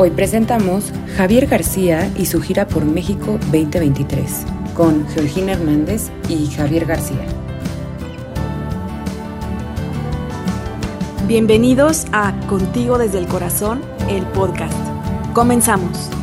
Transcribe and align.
Hoy 0.00 0.10
presentamos 0.10 0.92
Javier 1.16 1.48
García 1.48 2.08
y 2.16 2.26
su 2.26 2.40
gira 2.40 2.68
por 2.68 2.84
México 2.84 3.32
2023 3.50 4.44
con 4.76 5.08
Georgina 5.08 5.54
Hernández 5.54 6.12
y 6.28 6.46
Javier 6.46 6.86
García. 6.86 7.26
Bienvenidos 11.26 12.06
a 12.12 12.32
Contigo 12.46 12.96
desde 12.96 13.18
el 13.18 13.26
Corazón, 13.26 13.80
el 14.08 14.22
podcast. 14.26 14.78
Comenzamos. 15.34 16.17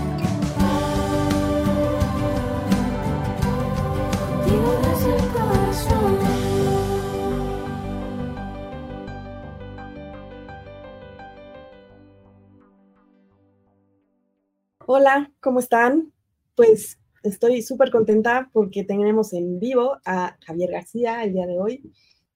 Hola, 15.08 15.32
¿cómo 15.40 15.60
están? 15.60 16.12
Pues 16.56 16.98
estoy 17.22 17.62
súper 17.62 17.92
contenta 17.92 18.50
porque 18.52 18.84
tenemos 18.84 19.34
en 19.34 19.60
vivo 19.60 20.00
a 20.04 20.36
Javier 20.44 20.72
García 20.72 21.24
el 21.24 21.34
día 21.34 21.46
de 21.46 21.60
hoy, 21.60 21.94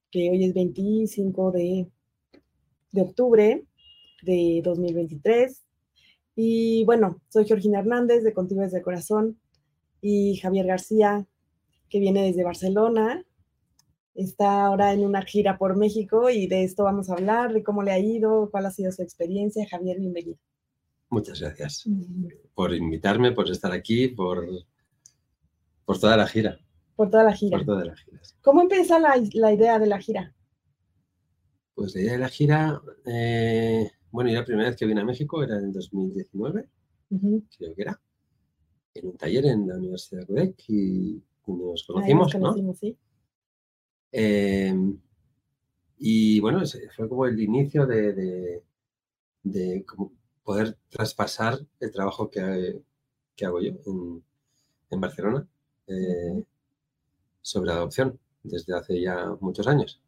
que 0.08 0.30
hoy 0.30 0.44
es 0.44 0.54
25 0.54 1.50
de, 1.50 1.90
de 2.92 3.02
octubre 3.02 3.64
de 4.22 4.60
2023. 4.62 5.64
Y 6.36 6.84
bueno, 6.84 7.20
soy 7.28 7.44
Georgina 7.44 7.80
Hernández 7.80 8.22
de 8.22 8.32
Contigo 8.32 8.62
desde 8.62 8.78
el 8.78 8.84
Corazón 8.84 9.40
y 10.00 10.36
Javier 10.36 10.66
García, 10.66 11.26
que 11.88 11.98
viene 11.98 12.22
desde 12.22 12.44
Barcelona. 12.44 13.26
Está 14.14 14.66
ahora 14.66 14.92
en 14.92 15.04
una 15.04 15.22
gira 15.22 15.58
por 15.58 15.76
México 15.76 16.30
y 16.30 16.46
de 16.46 16.62
esto 16.62 16.84
vamos 16.84 17.10
a 17.10 17.14
hablar, 17.14 17.52
de 17.52 17.64
cómo 17.64 17.82
le 17.82 17.90
ha 17.90 17.98
ido, 17.98 18.48
cuál 18.48 18.66
ha 18.66 18.70
sido 18.70 18.92
su 18.92 19.02
experiencia. 19.02 19.66
Javier, 19.68 19.98
bienvenido. 19.98 20.38
Muchas 21.10 21.40
gracias 21.40 21.84
por 22.60 22.74
invitarme, 22.74 23.32
por 23.32 23.50
estar 23.50 23.72
aquí, 23.72 24.08
por, 24.08 24.46
por 25.86 25.98
toda 25.98 26.14
la 26.14 26.26
gira. 26.26 26.58
Por 26.94 27.08
toda 27.08 27.24
la 27.24 27.32
gira. 27.32 27.56
Por 27.56 27.64
toda 27.64 27.86
la 27.86 27.96
gira. 27.96 28.20
¿Cómo 28.42 28.60
empieza 28.60 28.98
la, 28.98 29.16
idea 29.16 29.78
de 29.78 29.86
la 29.86 29.98
gira? 29.98 30.34
Pues 31.74 31.94
la 31.94 32.02
idea 32.02 32.12
de 32.12 32.18
la 32.18 32.28
gira, 32.28 32.82
eh, 33.06 33.90
bueno, 34.10 34.28
y 34.28 34.34
la 34.34 34.44
primera 34.44 34.68
vez 34.68 34.76
que 34.76 34.84
vine 34.84 35.00
a 35.00 35.06
México 35.06 35.42
era 35.42 35.56
en 35.56 35.72
2019, 35.72 36.68
creo 37.08 37.74
que 37.74 37.80
era, 37.80 37.98
en 38.92 39.06
un 39.06 39.16
taller 39.16 39.46
en 39.46 39.66
la 39.66 39.76
Universidad 39.76 40.20
de 40.20 40.26
Quebec 40.26 40.62
y 40.68 41.22
nos 41.46 41.86
conocimos, 41.86 42.26
nos 42.26 42.32
conocimos 42.34 42.66
¿no? 42.66 42.74
Sí. 42.74 42.98
Eh, 44.12 44.74
y 45.96 46.40
bueno, 46.40 46.60
fue 46.94 47.08
como 47.08 47.24
el 47.24 47.40
inicio 47.40 47.86
de, 47.86 48.12
de, 48.12 48.62
de 49.44 49.82
como 49.86 50.19
poder 50.50 50.76
traspasar 50.88 51.60
el 51.78 51.92
trabajo 51.92 52.28
que, 52.28 52.82
hago 53.44 53.60
yo 53.60 53.70
en, 54.90 55.00
Barcelona 55.00 55.46
eh, 55.86 56.42
sobre 57.40 57.70
adopción 57.70 58.18
desde 58.42 58.74
hace 58.74 59.00
ya 59.00 59.36
muchos 59.40 59.68
años. 59.68 60.00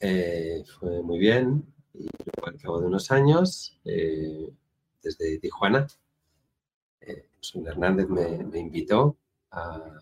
Eh, 0.00 0.64
fue 0.80 1.04
muy 1.04 1.20
bien 1.20 1.72
y 1.94 2.08
al 2.44 2.58
cabo 2.58 2.80
de 2.80 2.86
unos 2.88 3.12
años, 3.12 3.78
eh, 3.84 4.50
desde 5.00 5.38
Tijuana, 5.38 5.86
eh, 7.00 7.28
Hernández 7.64 8.08
me, 8.08 8.58
invitó 8.58 9.16
a, 9.52 10.00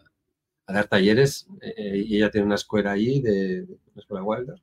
dar 0.67 0.89
talleres 0.89 1.47
ella 1.61 2.31
tiene 2.31 2.47
una 2.47 2.55
escuela 2.55 2.93
allí, 2.93 3.21
de 3.21 3.65
una 3.65 4.01
escuela 4.01 4.25
Waldorf, 4.25 4.63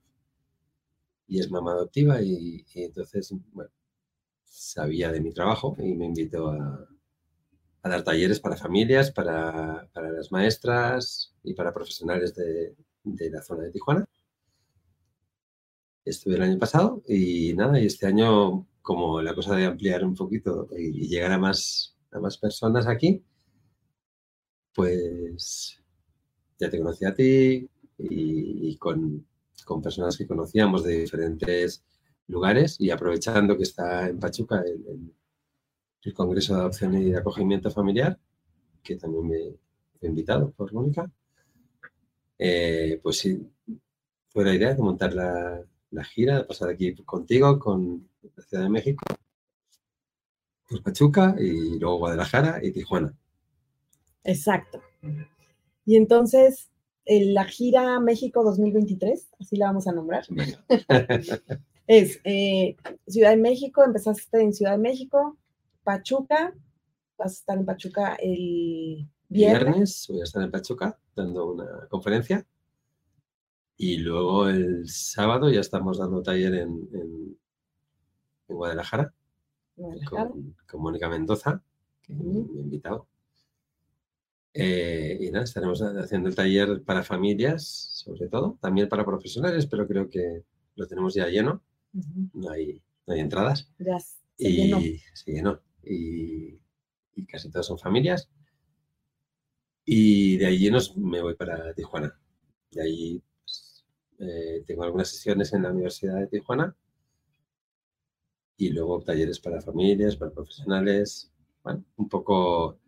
y 1.27 1.39
es 1.39 1.51
mamá 1.51 1.73
adoptiva 1.73 2.23
y, 2.23 2.65
y 2.73 2.83
entonces, 2.85 3.31
bueno, 3.53 3.69
sabía 4.51 5.11
de 5.11 5.21
mi 5.21 5.31
trabajo 5.31 5.75
y 5.79 5.93
me 5.95 6.05
invitó 6.05 6.49
a, 6.49 6.87
dar 7.83 8.03
talleres 8.03 8.39
para 8.39 8.57
familias, 8.57 9.11
para, 9.11 9.89
las 9.95 10.31
maestras 10.31 11.33
y 11.43 11.53
para 11.53 11.73
profesionales 11.73 12.35
de, 12.35 12.75
la 13.31 13.41
zona 13.41 13.63
de 13.63 13.71
Tijuana. 13.71 14.05
Estuve 16.03 16.35
el 16.35 16.43
año 16.43 16.59
pasado 16.59 17.01
y 17.07 17.53
nada, 17.53 17.79
y 17.79 17.85
este 17.85 18.07
año, 18.07 18.67
como 18.81 19.21
la 19.21 19.33
cosa 19.33 19.55
de 19.55 19.65
ampliar 19.65 20.03
un 20.03 20.15
poquito 20.15 20.67
y, 20.77 21.07
llegar 21.07 21.31
a 21.31 21.37
más, 21.39 21.95
a 22.11 22.19
más 22.19 22.37
personas 22.37 22.87
aquí, 22.87 23.23
pues 24.73 25.81
ya 26.59 26.69
te 26.69 26.77
conocí 26.77 27.05
a 27.05 27.15
ti 27.15 27.69
y, 27.97 28.77
con, 28.77 29.25
con 29.65 29.81
personas 29.81 30.17
que 30.17 30.27
conocíamos 30.27 30.83
de 30.83 30.99
diferentes 30.99 31.83
lugares 32.31 32.77
y 32.79 32.89
aprovechando 32.89 33.57
que 33.57 33.63
está 33.63 34.07
en 34.07 34.19
Pachuca 34.19 34.63
el, 34.65 35.13
el, 36.03 36.13
Congreso 36.13 36.55
de 36.55 36.61
Adopción 36.61 36.97
y 36.97 37.11
de 37.11 37.17
Acogimiento 37.17 37.69
Familiar, 37.69 38.17
que 38.81 38.95
también 38.95 39.27
me 39.27 39.37
he 40.01 40.07
invitado 40.07 40.49
por 40.51 40.73
Mónica, 40.73 41.11
eh, 42.39 42.99
pues 43.03 43.19
sí, 43.19 43.39
fue 44.29 44.43
la 44.43 44.55
idea 44.55 44.73
de 44.73 44.81
montar 44.81 45.13
la, 45.13 45.61
la, 45.91 46.03
gira, 46.03 46.37
de 46.39 46.45
pasar 46.45 46.69
aquí 46.69 46.95
contigo, 46.95 47.59
con 47.59 48.09
la 48.35 48.43
Ciudad 48.43 48.63
de 48.63 48.69
México, 48.69 49.05
por 50.67 50.81
Pachuca 50.81 51.35
y 51.37 51.77
luego 51.77 51.99
Guadalajara 51.99 52.59
y 52.63 52.71
Tijuana. 52.71 53.13
Exacto. 54.23 54.81
Y 55.85 55.97
entonces, 55.97 56.71
la 57.05 57.45
gira 57.45 57.99
México 57.99 58.43
2023, 58.43 59.29
así 59.39 59.55
la 59.55 59.67
vamos 59.67 59.87
a 59.87 59.91
nombrar. 59.91 60.25
es 61.91 62.21
eh, 62.23 62.77
Ciudad 63.05 63.31
de 63.31 63.37
México, 63.37 63.83
empezaste 63.83 64.41
en 64.41 64.53
Ciudad 64.53 64.71
de 64.71 64.77
México, 64.77 65.37
Pachuca, 65.83 66.55
vas 67.17 67.31
a 67.31 67.35
estar 67.35 67.57
en 67.57 67.65
Pachuca 67.65 68.15
el 68.15 69.09
viernes. 69.27 69.65
viernes 69.65 70.05
voy 70.07 70.21
a 70.21 70.23
estar 70.23 70.41
en 70.41 70.51
Pachuca 70.51 70.97
dando 71.13 71.51
una 71.51 71.87
conferencia 71.89 72.47
y 73.75 73.97
luego 73.97 74.47
el 74.47 74.87
sábado 74.87 75.49
ya 75.49 75.59
estamos 75.59 75.97
dando 75.97 76.23
taller 76.23 76.53
en, 76.55 76.87
en, 76.93 77.37
Guadalajara, 78.47 79.13
Con, 80.09 80.55
Mónica 80.81 81.09
Mendoza, 81.09 81.61
que 82.01 82.13
me 82.13 82.39
ha 82.39 82.61
invitado. 82.61 83.07
Eh, 84.53 85.17
y 85.21 85.31
nada, 85.31 85.43
estaremos 85.43 85.81
haciendo 85.81 86.29
el 86.29 86.35
taller 86.35 86.83
para 86.83 87.03
familias, 87.03 87.65
sobre 87.65 88.29
todo, 88.29 88.57
también 88.61 88.87
para 88.87 89.05
profesionales, 89.05 89.65
pero 89.67 89.87
creo 89.87 90.09
que 90.09 90.43
lo 90.75 90.87
tenemos 90.87 91.13
ya 91.13 91.27
lleno 91.27 91.61
no, 91.93 92.49
hay, 92.51 92.81
no 93.05 93.13
hay 93.13 93.19
entradas. 93.19 93.71
y 94.37 94.99
se 95.13 95.31
llenó. 95.31 95.61
Y, 95.83 96.59
casi 97.27 97.49
todas 97.49 97.67
son 97.67 97.77
familias. 97.77 98.29
Y 99.85 100.37
de 100.37 100.47
ahí 100.47 100.57
llenos 100.57 100.97
me 100.97 101.21
voy 101.21 101.35
para 101.35 101.73
Tijuana. 101.73 102.19
De 102.71 102.81
ahí 102.81 103.23
pues, 103.43 103.85
eh, 104.19 104.63
tengo 104.65 104.83
algunas 104.83 105.09
sesiones 105.09 105.53
en 105.53 105.63
la 105.63 105.71
Universidad 105.71 106.19
de 106.19 106.27
Tijuana 106.27 106.75
y 108.57 108.69
luego 108.69 109.01
talleres 109.01 109.39
para 109.39 109.61
familias, 109.61 110.15
para 110.15 110.31
profesionales. 110.31 111.31
Bueno, 111.63 111.83
un 111.97 112.09
poco, 112.09 112.79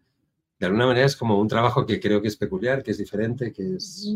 de 0.59 0.65
alguna 0.65 0.87
manera 0.87 1.05
es 1.05 1.15
como 1.15 1.39
un 1.39 1.47
trabajo 1.47 1.85
que 1.85 1.99
creo 1.99 2.21
que 2.21 2.27
es 2.27 2.37
peculiar, 2.37 2.83
que 2.83 2.91
es 2.91 2.97
diferente, 2.97 3.51
que 3.51 3.75
es, 3.75 4.15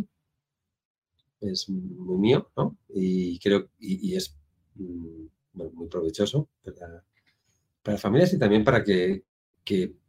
es 1.41 1.69
muy 1.69 2.17
mío, 2.17 2.51
¿no? 2.55 2.77
Y 2.89 3.39
creo, 3.39 3.69
y 3.79 4.15
es 4.15 4.37
Mm, 4.77 5.27
muy 5.53 5.87
provechoso 5.87 6.49
para, 7.83 7.97
familias 7.97 8.33
y 8.33 8.39
también 8.39 8.63
para 8.63 8.83
que, 8.83 9.23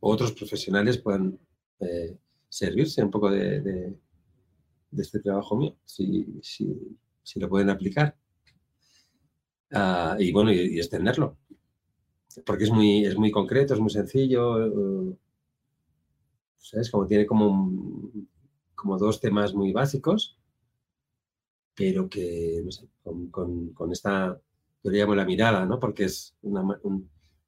otros 0.00 0.32
profesionales 0.32 0.98
puedan 0.98 1.38
eh, 1.80 2.16
servirse 2.48 3.02
un 3.02 3.10
poco 3.10 3.30
de, 3.30 3.94
este 4.96 5.20
trabajo 5.20 5.56
mío, 5.56 5.76
si, 5.84 6.26
si, 6.43 7.40
lo 7.40 7.48
pueden 7.48 7.70
aplicar. 7.70 8.16
Ah, 9.72 10.16
y 10.19 10.32
bueno, 10.32 10.52
y, 10.52 10.78
extenderlo. 10.78 11.38
Porque 12.44 12.64
es 12.64 12.70
muy, 12.70 13.04
es 13.04 13.16
muy 13.16 13.31
concreto, 13.31 13.75
es 13.75 13.81
muy 13.81 13.90
sencillo. 13.90 15.10
Eh, 15.10 15.16
¿Sabes? 16.58 16.90
Como 16.90 17.06
tiene 17.06 17.26
como, 17.26 18.10
como 18.75 18.98
dos 18.98 19.20
temas 19.20 19.54
muy 19.54 19.72
básicos, 19.72 20.38
pero 21.75 22.08
que, 22.08 22.64
con, 23.02 23.72
con 23.72 23.93
esta 23.93 24.40
yo 24.82 24.90
le 24.90 24.98
llamo 24.98 25.14
la 25.14 25.25
mirada, 25.25 25.64
¿no? 25.64 25.78
Porque 25.78 26.04
es, 26.04 26.34
una, 26.42 26.62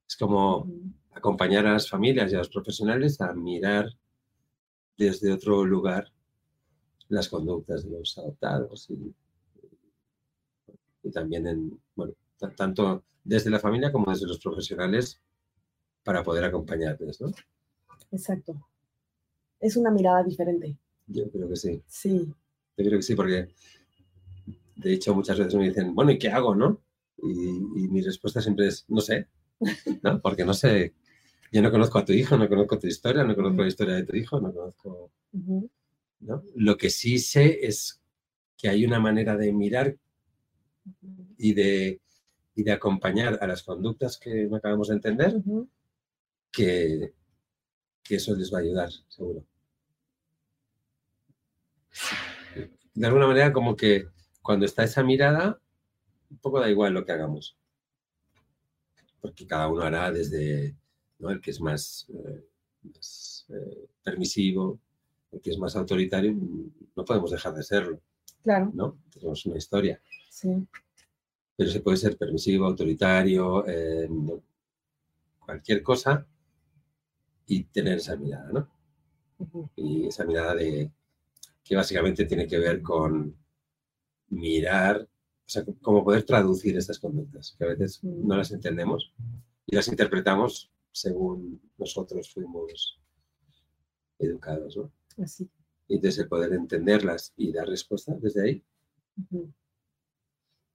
es 0.08 0.16
como 0.16 0.68
acompañar 1.12 1.66
a 1.66 1.72
las 1.72 1.88
familias 1.88 2.32
y 2.32 2.34
a 2.34 2.38
los 2.38 2.48
profesionales 2.48 3.20
a 3.20 3.32
mirar 3.32 3.88
desde 4.96 5.32
otro 5.32 5.64
lugar 5.64 6.12
las 7.08 7.28
conductas 7.28 7.84
de 7.84 7.98
los 7.98 8.16
adoptados 8.18 8.88
y, 8.90 9.14
y 11.02 11.10
también 11.10 11.46
en, 11.46 11.80
bueno, 11.94 12.14
tanto 12.56 13.04
desde 13.24 13.50
la 13.50 13.58
familia 13.58 13.92
como 13.92 14.10
desde 14.10 14.26
los 14.26 14.38
profesionales 14.38 15.20
para 16.04 16.22
poder 16.22 16.44
acompañarles, 16.44 17.20
¿no? 17.20 17.32
Exacto. 18.12 18.68
Es 19.58 19.76
una 19.76 19.90
mirada 19.90 20.22
diferente. 20.24 20.76
Yo 21.06 21.30
creo 21.30 21.48
que 21.48 21.56
sí. 21.56 21.82
Sí. 21.86 22.32
Yo 22.76 22.84
creo 22.84 22.98
que 22.98 23.02
sí, 23.02 23.14
porque 23.14 23.54
de 24.76 24.92
hecho 24.92 25.14
muchas 25.14 25.38
veces 25.38 25.54
me 25.54 25.68
dicen, 25.68 25.94
bueno, 25.94 26.10
¿y 26.10 26.18
qué 26.18 26.28
hago, 26.28 26.54
no? 26.54 26.80
Y, 27.22 27.88
mi 27.88 28.02
respuesta 28.02 28.40
siempre 28.40 28.68
es, 28.68 28.84
no 28.88 29.00
sé, 29.00 29.28
¿no? 30.02 30.20
Porque 30.20 30.44
no 30.44 30.54
sé, 30.54 30.94
yo 31.52 31.62
no 31.62 31.70
conozco 31.70 31.98
a 31.98 32.04
tu 32.04 32.12
hijo, 32.12 32.36
no 32.36 32.48
conozco 32.48 32.78
tu 32.78 32.86
historia, 32.86 33.24
no 33.24 33.34
conozco 33.34 33.62
la 33.62 33.68
historia 33.68 33.94
de 33.94 34.04
tu 34.04 34.16
hijo, 34.16 34.40
no 34.40 34.52
conozco... 34.52 35.12
¿no? 35.32 36.42
Lo 36.54 36.76
que 36.76 36.90
sí 36.90 37.18
sé 37.18 37.66
es 37.66 38.00
que 38.56 38.68
hay 38.68 38.84
una 38.84 39.00
manera 39.00 39.36
de 39.36 39.52
mirar 39.52 39.96
y 41.38 41.54
de, 41.54 42.00
y 42.54 42.62
de 42.62 42.72
acompañar 42.72 43.38
a 43.40 43.46
las 43.46 43.62
conductas 43.62 44.18
que 44.18 44.48
acabamos 44.54 44.88
de 44.88 44.94
entender, 44.94 45.34
que, 46.52 47.14
que 48.02 48.16
eso 48.16 48.36
les 48.36 48.52
va 48.52 48.58
a 48.58 48.60
ayudar, 48.60 48.90
seguro. 49.08 49.44
De 52.94 53.06
alguna 53.06 53.26
manera, 53.26 53.52
como 53.52 53.76
que 53.76 54.08
cuando 54.42 54.66
está 54.66 54.84
esa 54.84 55.02
mirada, 55.02 55.60
un 56.30 56.38
poco 56.38 56.60
da 56.60 56.70
igual 56.70 56.94
lo 56.94 57.04
que 57.04 57.12
hagamos. 57.12 57.56
Porque 59.20 59.46
cada 59.46 59.68
uno 59.68 59.82
hará 59.82 60.10
desde 60.10 60.74
¿no? 61.18 61.30
el 61.30 61.40
que 61.40 61.50
es 61.50 61.60
más, 61.60 62.06
eh, 62.08 62.44
más, 62.82 63.46
eh, 63.50 63.88
permisivo, 64.02 64.78
el 65.32 65.40
que 65.40 65.50
es 65.50 65.58
más 65.58 65.76
autoritario, 65.76 66.34
no 66.96 67.04
podemos 67.04 67.30
dejar 67.30 67.54
de 67.54 67.62
serlo, 67.62 68.00
Claro, 68.42 68.70
¿no? 68.72 68.98
Tenemos 69.12 69.44
una 69.46 69.58
historia. 69.58 70.00
sí. 70.30 70.66
pero 71.56 71.70
se 71.70 71.80
puede 71.80 71.98
ser 71.98 72.16
permisivo, 72.16 72.64
autoritario, 72.66 73.66
eh, 73.68 74.08
cualquier 75.38 75.82
cosa 75.82 76.26
y 77.46 77.64
tener 77.64 77.98
esa 77.98 78.16
mirada, 78.16 78.50
¿no? 78.52 78.70
Y 79.76 80.06
esa 80.06 80.24
mirada 80.24 80.54
de 80.54 80.90
que 81.62 81.76
básicamente 81.76 82.24
tiene 82.24 82.46
que 82.46 82.58
ver 82.58 82.80
con 82.80 83.36
mirar, 84.30 85.06
o 85.50 85.52
sea, 85.52 85.64
cómo 85.82 86.04
poder 86.04 86.22
traducir 86.22 86.76
estas 86.76 87.00
conductas, 87.00 87.56
que 87.58 87.64
a 87.64 87.68
veces 87.68 87.98
no 88.04 88.36
las 88.36 88.52
entendemos 88.52 89.12
y 89.66 89.74
las 89.74 89.88
interpretamos 89.88 90.70
según 90.92 91.60
nosotros 91.76 92.32
fuimos 92.32 93.00
educados, 94.20 94.76
¿no? 94.76 94.92
Así. 95.20 95.50
Y 95.88 95.98
el 96.06 96.28
poder 96.28 96.52
entenderlas 96.52 97.32
y 97.36 97.52
dar 97.52 97.66
respuesta 97.66 98.14
desde 98.20 98.44
ahí. 98.44 98.64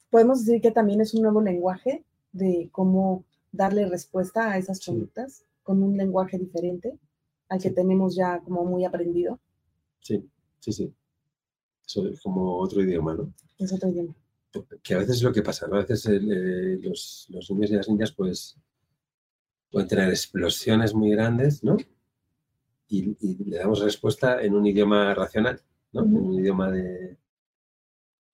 Podemos 0.09 0.43
decir 0.43 0.61
que 0.61 0.71
también 0.71 0.99
es 0.99 1.13
un 1.13 1.21
nuevo 1.21 1.41
lenguaje 1.41 2.03
de 2.33 2.67
cómo 2.73 3.23
darle 3.53 3.85
respuesta 3.87 4.51
a 4.51 4.57
esas 4.57 4.79
Sí. 4.79 4.91
conductas 4.91 5.45
con 5.63 5.81
un 5.83 5.95
lenguaje 5.95 6.37
diferente 6.37 6.99
al 7.47 7.61
que 7.61 7.69
Sí. 7.69 7.75
tenemos 7.75 8.13
ya 8.13 8.41
como 8.41 8.65
muy 8.65 8.83
aprendido. 8.83 9.39
sí, 10.01 10.29
sí, 10.59 10.73
sí. 10.73 10.93
Eso 11.87 12.07
es 12.09 12.19
como 12.21 12.57
otro 12.59 12.81
idioma, 12.81 13.13
¿no? 13.15 13.33
Es 13.57 13.71
otro 13.71 13.87
idioma. 13.89 14.13
Que 14.83 14.93
a 14.93 14.99
veces 14.99 15.17
es 15.17 15.23
lo 15.23 15.33
que 15.33 15.41
pasa, 15.41 15.67
¿no? 15.67 15.75
A 15.77 15.79
veces 15.81 16.05
eh, 16.07 16.77
los, 16.81 17.27
los 17.29 17.49
niños 17.51 17.71
y 17.71 17.75
las 17.75 17.89
niñas 17.89 18.11
pues 18.11 18.57
pueden 19.69 19.87
tener 19.87 20.09
explosiones 20.09 20.93
muy 20.93 21.11
grandes, 21.11 21.63
¿no? 21.63 21.77
Y, 22.87 23.17
y 23.19 23.43
le 23.45 23.57
damos 23.57 23.79
respuesta 23.79 24.41
en 24.41 24.53
un 24.55 24.65
idioma 24.65 25.13
racional, 25.13 25.61
¿no? 25.91 26.03
En 26.03 26.15
un 26.15 26.33
idioma 26.39 26.71
de... 26.71 27.17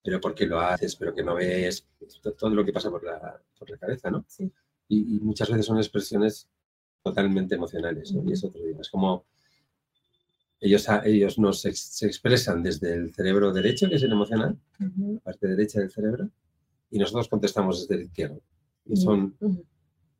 Pero 0.03 0.19
porque 0.19 0.45
lo 0.47 0.59
haces, 0.59 0.95
pero 0.95 1.13
que 1.13 1.23
no 1.23 1.35
ves, 1.35 1.88
to- 2.21 2.33
todo 2.33 2.50
lo 2.50 2.65
que 2.65 2.74
pasa 2.74 2.89
por 2.89 3.03
la, 3.03 3.41
por 3.57 3.69
la 3.69 3.77
cabeza, 3.77 4.09
¿no? 4.12 4.25
Sí. 4.27 4.51
Y, 4.89 5.15
y 5.17 5.19
muchas 5.19 5.50
veces 5.50 5.65
son 5.65 5.77
expresiones 5.77 6.50
totalmente 7.03 7.56
emocionales, 7.56 8.12
¿no? 8.12 8.24
Y 8.29 8.33
es 8.33 8.44
otro 8.44 8.62
idioma. 8.62 8.81
Es 8.81 8.89
como 8.89 9.25
ellos, 10.62 10.88
ellos 11.06 11.40
nos 11.40 11.66
ex- 11.66 11.80
se 11.98 12.08
expresan 12.08 12.63
desde 12.63 12.94
el 12.94 13.13
cerebro 13.13 13.54
derecho, 13.54 13.90
que 13.90 13.96
es 13.96 14.04
el 14.04 14.13
emocional, 14.13 14.58
Ujú, 14.80 15.19
parte 15.24 15.48
derecha 15.48 15.80
del 15.81 15.92
cerebro, 15.92 16.30
y 16.92 17.00
nosotros 17.00 17.30
contestamos 17.30 17.81
desde 17.81 17.96
el 18.02 18.08
izquierdo. 18.08 18.42
Y 18.86 18.98
son, 18.98 19.38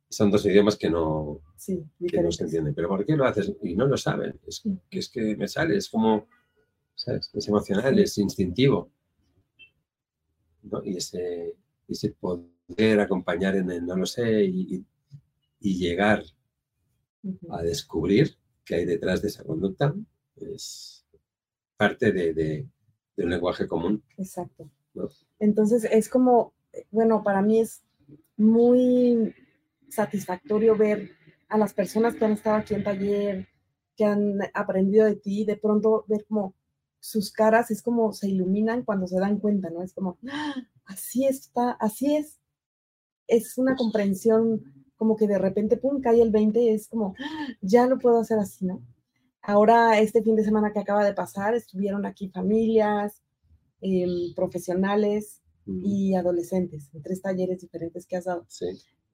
son 0.08 0.30
dos 0.30 0.46
idiomas 0.46 0.76
que 0.76 0.90
no, 0.90 1.40
Sí, 1.56 1.84
que 2.06 2.22
no 2.22 2.32
se 2.32 2.44
entienden. 2.44 2.74
¿Pero 2.74 2.88
por 2.88 3.06
qué 3.06 3.16
lo 3.16 3.24
haces? 3.26 3.52
Y 3.62 3.74
no 3.76 3.86
lo 3.86 3.96
saben. 3.96 4.38
Es 4.46 4.60
que, 4.60 4.98
es 4.98 5.08
que 5.08 5.36
me 5.36 5.48
sale, 5.48 5.76
es 5.76 5.88
como, 5.90 6.26
¿sabes? 6.94 7.30
Es 7.34 7.48
emocional, 7.48 7.98
es 7.98 8.18
instintivo. 8.18 8.90
¿no? 10.62 10.82
Y 10.84 10.96
ese, 10.96 11.54
ese 11.88 12.10
poder 12.12 13.00
acompañar 13.00 13.56
en 13.56 13.70
el 13.70 13.84
no 13.86 13.96
lo 13.96 14.06
sé 14.06 14.44
y, 14.44 14.76
y- 15.60 15.78
llegar 15.78 16.24
a 17.50 17.62
descubrir 17.62 18.36
qué 18.64 18.76
hay 18.76 18.84
detrás 18.84 19.22
de 19.22 19.28
esa 19.28 19.44
conducta 19.44 19.94
es 20.42 21.04
parte 21.76 22.12
de, 22.12 22.34
de- 22.34 22.68
de 23.16 23.24
un 23.24 23.30
lenguaje 23.30 23.66
común. 23.68 24.02
Exacto. 24.16 24.68
¿no? 24.94 25.08
Entonces 25.38 25.84
es 25.90 26.08
como, 26.08 26.52
bueno, 26.90 27.22
para 27.22 27.42
mí 27.42 27.60
es 27.60 27.82
muy 28.36 29.34
satisfactorio 29.88 30.76
ver 30.76 31.10
a 31.48 31.58
las 31.58 31.74
personas 31.74 32.14
que 32.14 32.24
han 32.24 32.32
estado 32.32 32.56
aquí 32.56 32.74
en 32.74 32.84
taller, 32.84 33.48
que 33.96 34.04
han 34.04 34.38
aprendido 34.54 35.04
de 35.06 35.16
ti, 35.16 35.44
de 35.44 35.56
pronto 35.56 36.04
ver 36.08 36.24
como 36.26 36.54
sus 37.00 37.32
caras 37.32 37.70
es 37.70 37.82
como 37.82 38.12
se 38.12 38.28
iluminan 38.28 38.84
cuando 38.84 39.06
se 39.06 39.18
dan 39.18 39.38
cuenta, 39.38 39.68
¿no? 39.70 39.82
Es 39.82 39.92
como, 39.92 40.18
"Ah, 40.30 40.54
así 40.86 41.26
está, 41.26 41.72
así 41.72 42.16
es. 42.16 42.38
Es 43.26 43.58
una 43.58 43.72
Pues 43.72 43.80
comprensión 43.82 44.62
como 44.96 45.16
que 45.16 45.26
de 45.26 45.38
repente, 45.38 45.76
pum, 45.76 46.00
cae 46.00 46.22
el 46.22 46.30
20, 46.30 46.72
es 46.72 46.88
como, 46.88 47.14
"Ah, 47.18 47.48
ya 47.60 47.86
lo 47.86 47.98
puedo 47.98 48.20
hacer 48.20 48.38
así, 48.38 48.64
¿no? 48.66 48.82
Ahora, 49.42 49.98
este 49.98 50.22
fin 50.22 50.36
de 50.36 50.44
semana 50.44 50.72
que 50.72 50.78
acaba 50.78 51.04
de 51.04 51.14
pasar, 51.14 51.54
estuvieron 51.54 52.06
aquí 52.06 52.28
familias, 52.28 53.20
em, 53.80 54.32
profesionales 54.34 55.42
y 55.66 56.14
adolescentes, 56.14 56.90
en 56.94 57.02
tres 57.02 57.20
talleres 57.20 57.60
diferentes 57.60 58.06
que 58.06 58.16
has 58.16 58.24
dado. 58.24 58.44
Sí. 58.48 58.66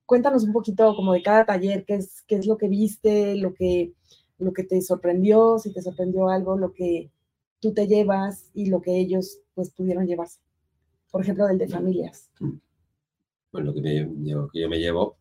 Cuéntanos 0.04 0.44
un 0.44 0.52
poquito 0.52 0.94
como 0.94 1.14
de 1.14 1.22
cada 1.22 1.46
taller, 1.46 1.84
qué 1.86 1.96
es, 1.96 2.22
qué 2.26 2.36
es 2.36 2.46
lo 2.46 2.58
que 2.58 2.68
viste, 2.68 3.36
lo 3.36 3.54
que, 3.54 3.94
lo 4.38 4.52
que 4.52 4.64
te 4.64 4.80
sorprendió, 4.82 5.58
si 5.58 5.72
te 5.72 5.82
sorprendió 5.82 6.28
algo, 6.28 6.58
lo 6.58 6.72
que 6.72 7.10
tú 7.60 7.72
te 7.72 7.86
llevas 7.86 8.50
y 8.54 8.66
lo 8.66 8.80
que 8.80 8.98
ellos 8.98 9.40
pues 9.54 9.70
pudieron 9.70 10.06
llevarse. 10.06 10.40
Por 11.10 11.22
ejemplo, 11.22 11.46
del 11.46 11.58
de 11.58 11.68
familias. 11.68 12.30
Bueno, 13.50 13.68
lo 13.68 13.74
que, 13.74 13.80
me, 13.80 14.28
yo, 14.28 14.48
que 14.48 14.60
yo 14.60 14.68
me 14.68 14.78
llevo, 14.78 15.16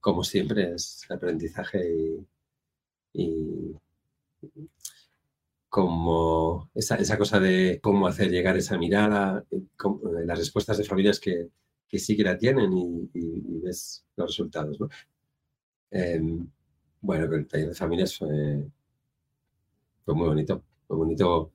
como 0.00 0.24
siempre, 0.24 0.72
es 0.74 1.02
aprendizaje 1.10 1.80
y, 1.92 2.26
y 3.12 3.76
como 5.68 6.70
esa, 6.74 6.96
esa 6.96 7.18
cosa 7.18 7.38
de 7.40 7.80
cómo 7.82 8.06
hacer 8.06 8.30
llegar 8.30 8.56
esa 8.56 8.78
mirada, 8.78 9.44
eh, 9.50 9.62
cómo- 9.76 10.00
eh, 10.18 10.24
las 10.24 10.38
respuestas 10.38 10.78
de 10.78 10.84
familias 10.84 11.20
que, 11.20 11.48
que 11.88 11.98
sí 11.98 12.16
que 12.16 12.22
la 12.24 12.38
tienen 12.38 12.72
y, 12.76 13.10
y- 13.14 13.42
y 13.56 13.58
ves 13.60 14.04
los 14.16 14.28
resultados. 14.30 14.80
¿no? 14.80 14.88
Em, 15.90 16.48
bueno, 17.00 17.34
el 17.34 17.46
taller 17.48 17.68
de 17.70 17.74
familias 17.74 18.16
fue, 18.16 18.70
fue 20.04 20.14
muy 20.14 20.28
bonito, 20.28 20.62
muy 20.88 20.98
bonito. 20.98 21.52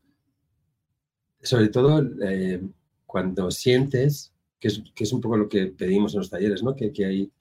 Sobre 1.41 1.69
todo 1.69 2.01
eh, 2.23 2.61
cuando 3.05 3.49
sientes, 3.51 4.33
que 4.59 4.67
es, 4.67 4.81
que 4.93 5.03
es 5.03 5.13
un 5.13 5.21
poco 5.21 5.37
lo 5.37 5.49
que 5.49 5.67
pedimos 5.67 6.13
en 6.13 6.19
los 6.19 6.29
talleres, 6.29 6.61
¿no? 6.63 6.75
que, 6.75 6.91
que, 6.93 7.05
hay, 7.05 7.31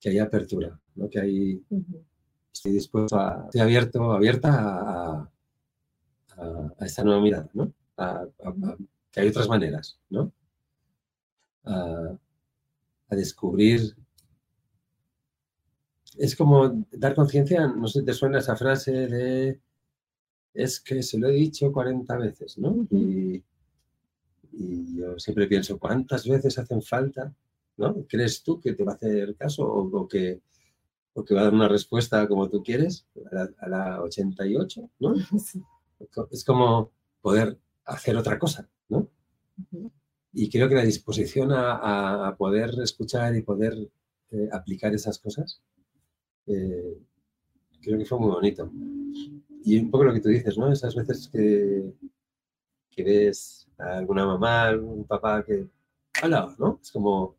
que 0.00 0.10
hay 0.10 0.18
apertura, 0.18 0.80
¿no? 0.96 1.08
que 1.08 1.20
hay, 1.20 1.62
Ujú, 1.70 2.04
estoy 2.54 2.72
dispuesto 2.72 3.18
a, 3.18 3.44
estoy 3.46 3.60
abierto, 3.60 4.12
abierta 4.12 4.48
a, 4.52 5.30
a, 6.36 6.84
esta 6.86 7.02
nueva 7.02 7.20
mirada, 7.20 7.50
¿no? 7.52 7.72
Que 9.10 9.20
hay 9.20 9.28
otras 9.28 9.48
maneras, 9.48 9.98
¿no? 10.08 10.32
A, 11.64 12.16
descubrir. 13.10 13.94
Es 16.18 16.34
como 16.34 16.84
dar 16.90 17.14
conciencia, 17.14 17.68
no 17.68 17.86
sé 17.86 18.00
si 18.00 18.06
te 18.06 18.12
suena 18.12 18.40
esa 18.40 18.56
frase 18.56 18.90
de 18.90 19.60
es 20.52 20.80
que 20.80 21.00
se 21.00 21.18
lo 21.18 21.28
he 21.28 21.32
dicho 21.32 21.72
40 21.72 22.16
veces, 22.16 22.58
¿no? 22.58 22.88
Y, 22.90 23.40
y 24.52 24.96
yo 24.96 25.16
siempre 25.18 25.46
pienso, 25.46 25.78
¿cuántas 25.78 26.26
veces 26.26 26.58
hacen 26.58 26.82
falta? 26.82 27.32
¿No? 27.76 28.04
¿Crees 28.08 28.42
tú 28.42 28.60
que 28.60 28.72
te 28.72 28.84
va 28.84 28.92
a 28.92 28.94
hacer 28.96 29.36
caso 29.36 29.64
o 29.64 30.08
que, 30.08 30.40
o 31.14 31.24
que 31.24 31.34
va 31.34 31.42
a 31.42 31.44
dar 31.44 31.54
una 31.54 31.68
respuesta 31.68 32.26
como 32.28 32.48
tú 32.50 32.62
quieres 32.62 33.06
a 33.30 33.34
la, 33.34 33.50
a 33.58 33.68
la 33.68 34.02
88, 34.02 34.90
¿no? 35.00 35.14
sí, 35.38 35.62
Es 36.30 36.44
como 36.44 36.92
poder 37.22 37.58
hacer 37.84 38.16
otra 38.16 38.38
cosa, 38.38 38.68
¿no? 38.88 39.08
ujú, 39.72 39.90
Y 40.32 40.50
creo 40.50 40.68
que 40.68 40.74
la 40.74 40.84
disposición 40.84 41.52
a, 41.52 41.72
a- 41.76 42.28
a 42.28 42.36
poder 42.36 42.70
escuchar 42.82 43.34
y 43.36 43.42
poder 43.42 43.74
eh, 44.30 44.48
aplicar 44.52 44.92
esas 44.94 45.18
cosas, 45.18 45.62
eh, 46.46 46.98
creo 47.82 47.98
que 47.98 48.06
fue 48.06 48.18
muy 48.18 48.30
bonito. 48.32 48.70
Y 49.64 49.78
un 49.78 49.90
poco 49.90 50.04
lo 50.04 50.12
que 50.14 50.20
tú 50.20 50.28
dices, 50.30 50.58
¿no? 50.58 50.70
Esas 50.72 50.94
veces 50.94 51.28
que, 51.28 51.92
que 52.90 53.02
ves 53.04 53.68
a 53.78 53.98
alguna 53.98 54.26
mamá, 54.26 54.64
algún 54.68 55.04
papá 55.04 55.44
que, 55.44 55.66
hola, 56.22 56.54
¿no? 56.58 56.78
Es 56.82 56.90
como, 56.92 57.36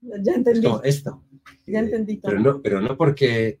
Ya 0.00 0.32
es 0.32 0.36
entendí, 0.38 0.62
como 0.62 0.82
esto. 0.82 1.24
ya 1.66 1.80
entendí 1.80 2.16
todo. 2.18 2.30
pero 2.32 2.42
no, 2.42 2.62
pero 2.62 2.80
no 2.80 2.96
porque 2.96 3.60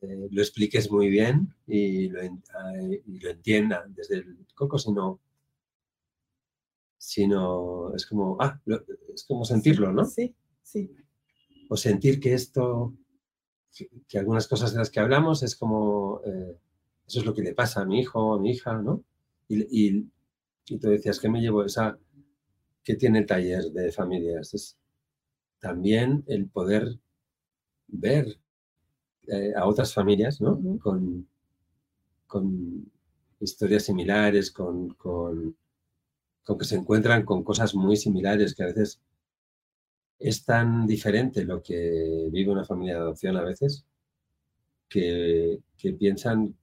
eh, 0.00 0.28
lo 0.30 0.42
expliques 0.42 0.90
muy 0.90 1.08
bien 1.08 1.54
y 1.66 2.08
lo, 2.08 2.20
eh, 2.22 2.32
y 3.06 3.18
lo 3.20 3.30
entiendan 3.30 3.94
desde 3.94 4.16
el 4.16 4.46
coco, 4.54 4.78
sino, 4.78 5.20
sino 6.98 7.94
es 7.94 8.06
como, 8.06 8.36
ah, 8.40 8.60
lo- 8.64 8.82
es 9.14 9.24
como 9.24 9.44
sentirlo, 9.44 9.92
¿no? 9.92 10.04
Sí, 10.04 10.34
sí, 10.62 10.90
O 11.68 11.76
sentir 11.76 12.20
que 12.20 12.34
esto 12.34 12.94
que, 14.08 14.18
algunas 14.18 14.48
cosas 14.48 14.72
de 14.72 14.78
las 14.78 14.90
que 14.90 15.00
hablamos 15.00 15.42
es 15.42 15.56
como, 15.56 16.20
eh, 16.24 16.56
eso 17.06 17.20
es 17.20 17.26
lo 17.26 17.34
que 17.34 17.42
le 17.42 17.54
pasa 17.54 17.82
a 17.82 17.84
mi 17.84 18.00
hijo, 18.00 18.34
a 18.34 18.40
mi 18.40 18.50
hija, 18.52 18.80
¿no? 18.80 19.04
Y, 19.48 19.62
y, 19.98 20.10
y 20.68 20.78
tú 20.78 20.88
decías, 20.88 21.20
¿qué 21.20 21.28
me 21.28 21.40
llevo 21.40 21.64
esa, 21.64 21.98
qué 22.82 22.96
tiene 22.96 23.20
el 23.20 23.26
taller 23.26 23.64
de 23.72 23.92
familias? 23.92 24.54
Es 24.54 24.78
también 25.60 26.24
el 26.26 26.48
poder 26.48 26.98
ver 27.88 28.38
eh, 29.26 29.52
a 29.56 29.66
otras 29.66 29.92
familias, 29.92 30.40
¿no? 30.40 30.60
con, 30.80 31.28
con, 32.26 32.90
historias 33.38 33.84
similares, 33.84 34.50
con, 34.50 34.94
con, 34.94 35.56
con 36.42 36.58
que 36.58 36.64
se 36.64 36.76
encuentran 36.76 37.24
con 37.24 37.44
cosas 37.44 37.74
muy 37.74 37.96
similares, 37.96 38.54
que 38.54 38.62
a 38.62 38.66
veces 38.66 39.00
es 40.18 40.44
tan 40.44 40.86
diferente 40.86 41.44
lo 41.44 41.62
que 41.62 42.28
vive 42.30 42.52
una 42.52 42.64
familia 42.64 42.94
de 42.94 43.00
adopción 43.00 43.36
a 43.36 43.42
veces 43.42 43.84
que, 44.88 45.60
piensan 45.98 46.54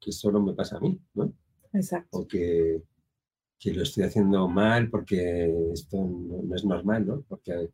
que 0.00 0.12
solo 0.12 0.40
me 0.40 0.54
pasa 0.54 0.76
a 0.76 0.80
mí, 0.80 0.98
¿no? 1.14 1.32
Exacto. 1.72 2.18
O 2.18 2.26
que, 2.26 2.82
lo 3.64 3.82
estoy 3.82 4.04
haciendo 4.04 4.46
mal 4.48 4.88
porque 4.90 5.72
esto 5.72 5.96
no, 5.96 6.54
es 6.54 6.64
normal, 6.64 7.06
¿no? 7.06 7.24
Porque 7.28 7.70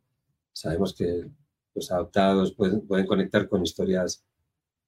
sabemos 0.53 0.93
que 0.93 1.29
los 1.75 1.91
adoptados 1.91 2.53
pueden, 2.53 2.81
pueden, 2.81 3.07
conectar 3.07 3.49
con 3.49 3.63
historias 3.63 4.23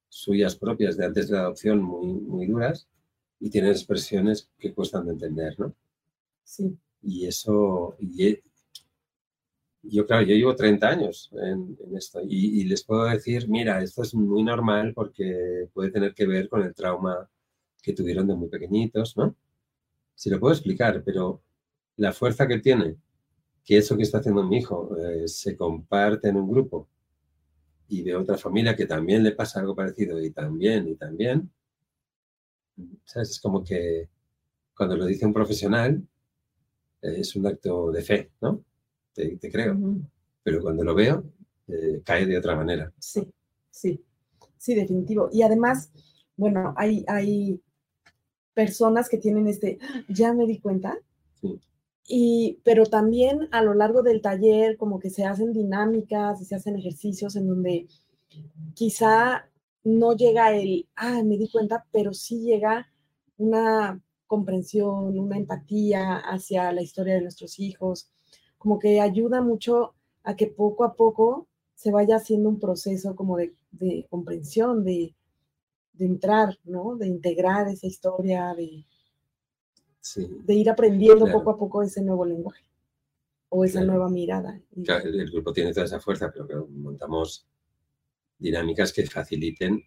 suyas 0.07 0.55
propias 0.55 0.95
de 0.95 1.05
antes 1.05 1.27
de 1.27 1.36
la 1.36 1.41
adopción 1.41 1.81
muy, 1.81 2.13
muy 2.13 2.48
duras 2.48 2.88
y 3.39 3.50
tienen 3.50 3.72
expresiones 3.72 4.50
que 4.57 4.74
cuestan 4.74 5.05
de 5.05 5.13
entender, 5.13 5.60
¿no? 5.60 5.75
Sí. 6.43 6.77
Y 7.01 7.25
eso, 7.25 7.95
y, 8.00 8.39
yo, 9.84 10.05
claro, 10.07 10.24
yo 10.25 10.36
llevo 10.36 10.55
30 10.55 10.88
años 10.88 11.29
en, 11.34 11.77
esto 11.95 12.22
y, 12.27 12.63
les 12.63 12.84
puedo 12.84 13.05
decir, 13.05 13.48
mira, 13.48 13.81
esto 13.81 14.01
es 14.01 14.15
muy 14.15 14.43
normal 14.43 14.93
porque 14.95 15.69
puede 15.74 15.91
tener 15.91 16.13
que 16.13 16.25
ver 16.25 16.50
con 16.50 16.63
el 16.63 16.74
trauma 16.74 17.29
que 17.81 17.93
tuvieron 17.93 18.27
de 18.27 18.36
muy 18.36 18.50
pequeñitos, 18.50 19.15
¿no? 19.15 19.36
Si 20.15 20.29
lo 20.29 20.39
puedo 20.39 20.53
explicar, 20.53 21.03
pero 21.03 21.43
la 21.98 22.13
fuerza 22.13 22.48
que 22.48 22.60
tiene 22.60 22.98
que 23.65 23.77
eso 23.77 23.98
que 23.98 24.03
está 24.03 24.19
haciendo 24.19 24.43
mi 24.43 24.57
hijo 24.57 24.95
eh, 24.98 25.27
se 25.27 25.57
comparte 25.57 26.29
en 26.29 26.38
un 26.38 26.50
grupo 26.50 26.88
y 27.88 28.03
de 28.03 28.15
otra 28.15 28.38
familia 28.38 28.75
que 28.75 28.86
también 28.86 29.24
le 29.24 29.31
pasa 29.31 29.60
algo 29.60 29.75
parecido 29.75 30.22
y 30.22 30.29
también 30.29 30.88
y 30.88 30.95
también, 30.95 31.51
¿sabes? 33.03 33.31
Es 33.31 33.39
como 33.39 33.63
que 33.63 34.07
cuando 34.77 34.95
lo 34.95 35.05
dice 35.05 35.25
un 35.25 35.34
profesional 35.34 36.01
eh, 37.01 37.15
es 37.17 37.36
un 37.36 37.48
acto 37.48 37.91
de 37.91 38.01
fe, 38.03 38.31
¿no? 38.41 38.63
te, 39.13 39.51
creo. 39.51 39.77
Pero 40.43 40.62
cuando 40.62 40.84
lo 40.84 40.93
veo, 40.93 41.24
eh, 41.67 42.01
cae 42.03 42.25
de 42.25 42.38
otra 42.38 42.55
manera. 42.55 42.91
Sí, 43.00 43.27
sí, 43.72 44.03
sí, 44.57 44.75
definitivo. 44.75 45.29
Y 45.31 45.41
además, 45.41 45.91
bueno, 46.36 46.74
hay, 46.77 47.03
hay 47.07 47.62
personas 48.53 49.10
que 49.10 49.17
tienen 49.17 49.48
este, 49.48 49.79
ya 50.07 50.34
me 50.34 50.45
di 50.45 50.60
cuenta. 50.60 50.98
Sí. 51.39 51.60
Y, 52.07 52.59
pero 52.63 52.85
también 52.85 53.47
a 53.51 53.63
lo 53.63 53.74
largo 53.74 54.03
del 54.03 54.21
taller, 54.21 54.77
como 54.77 55.00
que 55.00 55.09
se 55.09 55.25
hacen 55.25 55.53
dinámicas 55.53 56.45
se 56.45 56.55
hacen 56.55 56.75
ejercicios 56.75 57.35
en 57.35 57.47
donde 57.47 57.88
quizá 58.75 59.50
no 59.83 60.15
llega 60.15 60.55
el, 60.55 60.88
ah, 60.95 61.24
me 61.24 61.38
di 61.38 61.50
cuenta, 61.50 61.85
pero 61.91 62.13
sí 62.13 62.41
llega 62.41 62.88
una 63.38 64.01
comprensión, 64.27 65.17
una 65.17 65.38
empatía 65.38 66.17
hacia 66.17 66.71
la 66.71 66.81
historia 66.81 67.15
de 67.15 67.21
nuestros 67.21 67.59
hijos, 67.59 68.12
como 68.57 68.79
que 68.79 69.00
ayuda 69.01 69.41
mucho 69.41 69.93
a 70.24 70.35
que 70.35 70.47
poco 70.47 70.83
a 70.83 70.95
poco 70.95 71.47
se 71.75 71.91
vaya 71.91 72.15
haciendo 72.17 72.50
un 72.50 72.59
proceso 72.59 73.15
como 73.15 73.38
de, 73.38 73.53
comprensión, 74.09 74.83
de, 74.83 75.15
entrar, 76.00 76.57
¿no? 76.63 76.95
De 76.95 77.07
integrar 77.07 77.67
esa 77.67 77.88
historia, 77.88 78.53
de, 78.55 78.85
de 80.15 80.53
ir 80.53 80.69
aprendiendo 80.69 81.25
poco 81.31 81.51
a 81.51 81.57
poco 81.57 81.83
ese 81.83 82.01
nuevo 82.01 82.25
lenguaje 82.25 82.63
o 83.50 83.63
esa 83.63 83.83
nueva 83.83 84.09
mirada. 84.09 84.59
el, 84.75 85.31
grupo 85.31 85.53
tiene 85.53 85.74
toda 85.74 85.85
esa 85.85 86.00
fuerza, 86.00 86.31
pero 86.31 86.67
montamos 86.67 87.47
dinámicas 88.38 88.91
que 88.91 89.05
faciliten, 89.05 89.81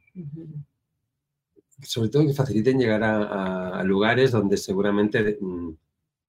sobre 1.83 2.09
todo 2.09 2.27
que 2.27 2.33
faciliten 2.33 2.79
llegar 2.79 3.03
a, 3.05 3.83
lugares 3.85 4.33
donde 4.33 4.57
seguramente 4.57 5.23
de, 5.23 5.39
mm, 5.41 5.77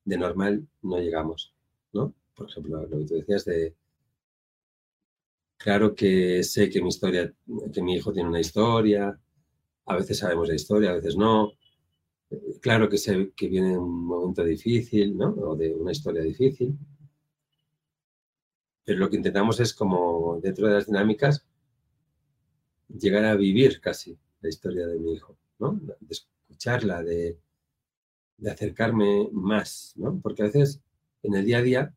de 0.06 0.18
normal 0.18 0.68
no 0.82 1.00
llegamos, 1.00 1.54
¿no? 1.94 2.14
por 2.40 2.50
ejemplo, 2.50 2.88
lo 2.88 3.00
que 3.00 3.06
tú 3.06 3.16
decías 3.16 3.44
de, 3.44 3.76
claro 5.58 5.94
que 5.94 6.42
sé 6.44 6.70
que 6.70 6.82
mi 6.82 6.88
historia, 6.88 7.32
que 7.74 7.82
mi 7.82 7.96
hijo 7.96 8.14
tiene 8.14 8.30
una 8.30 8.40
historia, 8.40 9.20
a 9.86 9.96
veces 9.96 10.20
sabemos 10.20 10.48
la 10.48 10.56
historia, 10.56 10.92
a 10.92 10.96
veces 10.96 11.18
no. 11.18 11.52
Claro 12.62 12.90
que 12.90 12.98
sé 12.98 13.32
que 13.36 13.48
viene 13.48 13.78
un 13.78 14.06
momento 14.06 14.44
difícil, 14.44 15.18
¿no? 15.18 15.30
O 15.30 15.56
de 15.56 15.74
una 15.74 15.92
historia 15.92 16.22
difícil. 16.22 16.78
Pero 18.84 19.00
lo 19.00 19.10
que 19.10 19.18
intentamos 19.18 19.60
es 19.60 19.74
como 19.74 20.40
dentro 20.42 20.68
de 20.68 20.74
las 20.74 20.86
dinámicas 20.86 21.46
llegar 22.88 23.26
a 23.26 23.36
vivir 23.36 23.80
casi 23.82 24.18
la 24.42 24.50
historia 24.50 24.88
de 24.88 25.00
mi 25.00 25.14
hijo, 25.14 25.38
¿no? 25.60 25.80
De 25.82 25.96
escucharla, 26.10 27.04
de, 27.04 27.38
de 28.38 28.52
acercarme 28.52 29.30
más, 29.32 29.94
¿no? 29.96 30.20
Porque 30.22 30.44
a 30.44 30.46
veces 30.46 30.82
en 31.24 31.36
el 31.36 31.46
día 31.46 31.60
a 31.60 31.62
día 31.62 31.96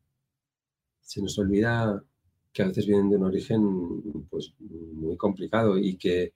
se 1.01 1.21
nos 1.21 1.37
olvida 1.37 2.03
que 2.51 2.63
a 2.63 2.67
veces 2.67 2.85
vienen 2.85 3.09
de 3.09 3.17
un 3.17 3.23
origen 3.23 4.25
pues, 4.29 4.53
muy 4.59 5.17
complicado 5.17 5.77
y 5.77 5.95
que, 5.97 6.33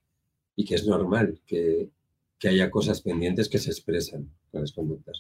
y 0.56 0.66
que 0.66 0.76
es 0.76 0.88
normal 0.88 1.40
que, 1.46 1.90
que 2.40 2.50
haya 2.50 2.70
cosas 2.70 3.02
pendientes 3.02 3.50
que 3.50 3.58
se 3.58 3.72
expresan 3.72 4.32
con 4.52 4.62
las 4.62 4.72
conductas. 4.72 5.20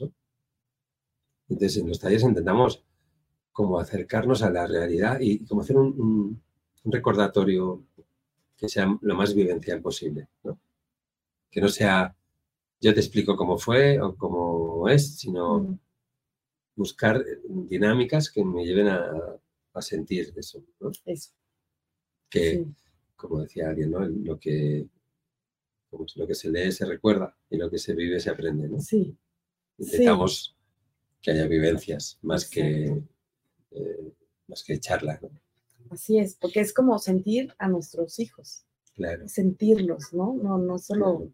Entonces, 1.49 1.77
en 1.81 1.89
los 1.89 1.99
talleres 1.99 2.23
intentamos 2.23 2.83
como 3.51 3.79
acercarnos 3.79 4.43
a 4.43 4.51
la 4.51 4.67
realidad 4.67 5.19
y 5.19 5.45
como 5.45 5.61
hacer 5.61 5.77
un, 5.77 6.41
recordatorio 6.89 7.83
que 8.55 8.69
sea 8.69 8.87
lo 9.01 9.15
más 9.15 9.33
vivencial 9.33 9.81
posible. 9.81 10.29
Que 11.49 11.59
no 11.59 11.67
sea 11.67 12.15
yo 12.79 12.93
te 12.93 12.99
explico 12.99 13.35
cómo 13.35 13.57
fue 13.57 13.99
o 13.99 14.15
cómo 14.15 14.87
es, 14.87 15.17
sino 15.17 15.59
mm 15.59 15.79
buscar 16.77 17.25
dinámicas 17.43 18.29
que 18.29 18.45
me 18.45 18.63
lleven 18.63 18.87
a, 18.87 19.01
sentir 19.79 20.33
eso. 20.35 20.63
¿no? 20.79 20.91
Eso. 21.05 21.31
Que, 22.29 22.65
como 23.15 23.41
decía 23.41 23.69
alguien, 23.69 23.91
¿no? 23.91 23.99
lo, 23.99 24.39
que, 24.39 24.87
lo 26.15 26.27
que 26.27 26.35
se 26.35 26.49
lee 26.49 26.71
se 26.71 26.85
recuerda 26.85 27.35
y 27.49 27.57
lo 27.57 27.69
que 27.69 27.77
se 27.77 27.93
vive 27.93 28.19
se 28.19 28.29
aprende. 28.29 28.67
¿no? 28.67 28.79
Sí. 28.79 29.15
Intentamos 29.77 30.55
que 31.21 31.31
haya 31.31 31.47
vivencias 31.47 32.17
más 32.21 32.49
que, 32.49 33.03
eh, 33.71 34.13
más 34.47 34.63
que 34.63 34.79
charla. 34.79 35.19
Así 35.89 36.19
es, 36.19 36.35
porque 36.35 36.59
es 36.59 36.73
como 36.73 36.97
sentir 36.99 37.53
a 37.57 37.67
nuestros 37.67 38.19
hijos. 38.19 38.63
Claro. 38.95 39.27
Sentirlos, 39.27 40.13
¿no? 40.13 40.35
No, 40.41 40.57
no 40.57 40.77
solo 40.77 41.31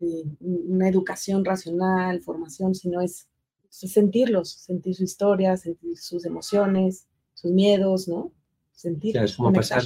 eh, 0.00 0.24
una 0.40 0.88
educación 0.88 1.44
racional, 1.44 2.20
formación, 2.20 2.74
sino 2.74 3.00
es 3.00 3.28
sentirlos, 3.70 4.50
sentir 4.50 4.94
su 4.94 5.04
historia, 5.04 5.56
sentir 5.56 5.96
sus 5.96 6.24
emociones, 6.26 7.06
sus 7.34 7.50
miedos, 7.50 8.08
¿no? 8.08 8.32
Sentir. 8.72 9.16
es 9.16 9.36
como 9.36 9.52
pasar 9.52 9.84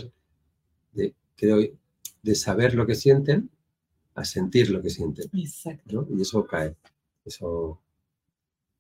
de, 0.93 1.15
de 2.23 2.35
saber 2.35 2.75
lo 2.75 2.87
que 2.87 2.95
sienten 2.95 3.51
a 4.17 4.25
sentir 4.25 4.71
lo 4.71 4.83
que 4.83 4.91
sienten. 4.91 5.31
Exacto. 5.35 6.09
Y 6.11 6.23
eso 6.23 6.45
cae. 6.45 6.75
Eso, 7.25 7.81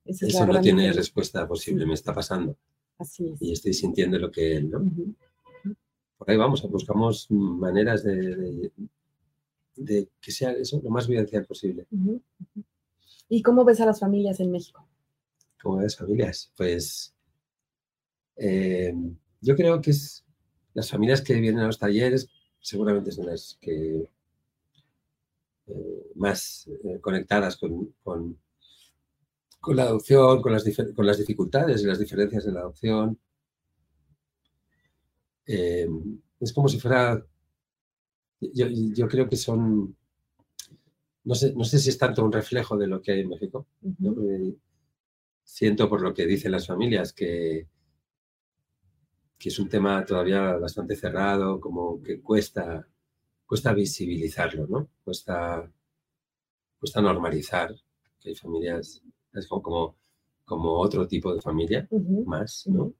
eso 0.04 0.46
no 0.46 0.60
tiene 0.60 0.92
respuesta 0.92 1.46
posible, 1.46 1.86
me 1.86 1.94
está 1.94 2.14
pasando. 2.14 2.56
Así 2.98 3.28
es. 3.28 3.42
Y 3.42 3.52
estoy 3.52 3.74
sintiendo 3.74 4.18
lo 4.18 4.30
que 4.30 4.56
él, 4.56 4.70
¿no? 4.70 4.82
Por 6.16 6.30
ahí 6.30 6.36
vamos, 6.36 6.62
buscamos 6.70 7.30
maneras 7.30 8.02
de, 8.02 8.72
de, 9.76 10.08
que 10.20 10.32
sea 10.32 10.52
eso 10.52 10.80
lo 10.82 10.90
más 10.90 11.06
vivencial 11.06 11.44
posible. 11.44 11.86
¿Y 13.28 13.42
cómo 13.42 13.64
ves 13.64 13.80
a 13.80 13.86
las 13.86 14.00
familias 14.00 14.40
en 14.40 14.50
México? 14.50 14.88
¿Cómo 15.62 15.78
ves 15.78 15.96
familias? 15.96 16.50
Pues 16.56 17.14
eh, 18.36 18.94
yo 19.42 19.54
creo 19.54 19.82
que 19.82 19.90
es 19.90 20.24
las 20.72 20.90
familias 20.90 21.20
que 21.20 21.34
vienen 21.34 21.60
a 21.60 21.66
los 21.66 21.78
talleres 21.78 22.28
seguramente 22.60 23.12
son 23.12 23.26
las 23.26 23.58
que 23.60 24.08
eh, 25.68 26.12
más 26.14 26.68
eh, 26.84 27.00
conectadas 27.00 27.56
con, 27.56 27.94
con, 28.02 28.38
la 29.68 29.82
adopción, 29.82 30.42
con 30.42 30.52
las, 30.52 30.64
con 30.94 31.06
las 31.06 31.18
dificultades 31.18 31.82
y 31.82 31.86
las 31.86 31.98
diferencias 31.98 32.44
de 32.44 32.52
la 32.52 32.60
adopción. 32.60 33.18
es 35.46 36.52
como 36.54 36.68
si 36.68 36.78
fuera, 36.78 37.24
yo, 38.40 39.08
creo 39.08 39.28
que 39.28 39.36
son, 39.36 39.96
no 41.24 41.34
sé, 41.34 41.52
no 41.54 41.64
sé 41.64 41.78
si 41.78 41.90
es 41.90 41.98
tanto 41.98 42.24
un 42.24 42.32
reflejo 42.32 42.76
de 42.76 42.86
lo 42.86 43.02
que 43.02 43.12
hay 43.12 43.20
en 43.20 43.28
México 43.28 43.66
siento 45.46 45.88
por 45.88 46.02
lo 46.02 46.12
que 46.12 46.26
dicen 46.26 46.52
las 46.52 46.66
familias 46.66 47.12
que, 47.12 47.68
que 49.38 49.48
es 49.48 49.58
un 49.58 49.68
tema 49.68 50.04
todavía 50.04 50.56
bastante 50.56 50.96
cerrado, 50.96 51.60
como 51.60 52.02
que 52.02 52.20
cuesta 52.20 52.86
cuesta 53.46 53.72
visibilizarlo, 53.72 54.66
¿no? 54.66 54.88
Cuesta, 55.04 55.70
cuesta 56.78 57.02
normalizar 57.02 57.74
que 58.18 58.30
hay 58.30 58.34
familias, 58.34 59.02
es 59.34 59.46
como, 59.46 59.62
como, 59.62 59.96
como 60.46 60.72
otro 60.80 61.06
tipo 61.06 61.34
de 61.34 61.42
familia 61.42 61.86
más, 62.24 62.66
¿no? 62.66 62.94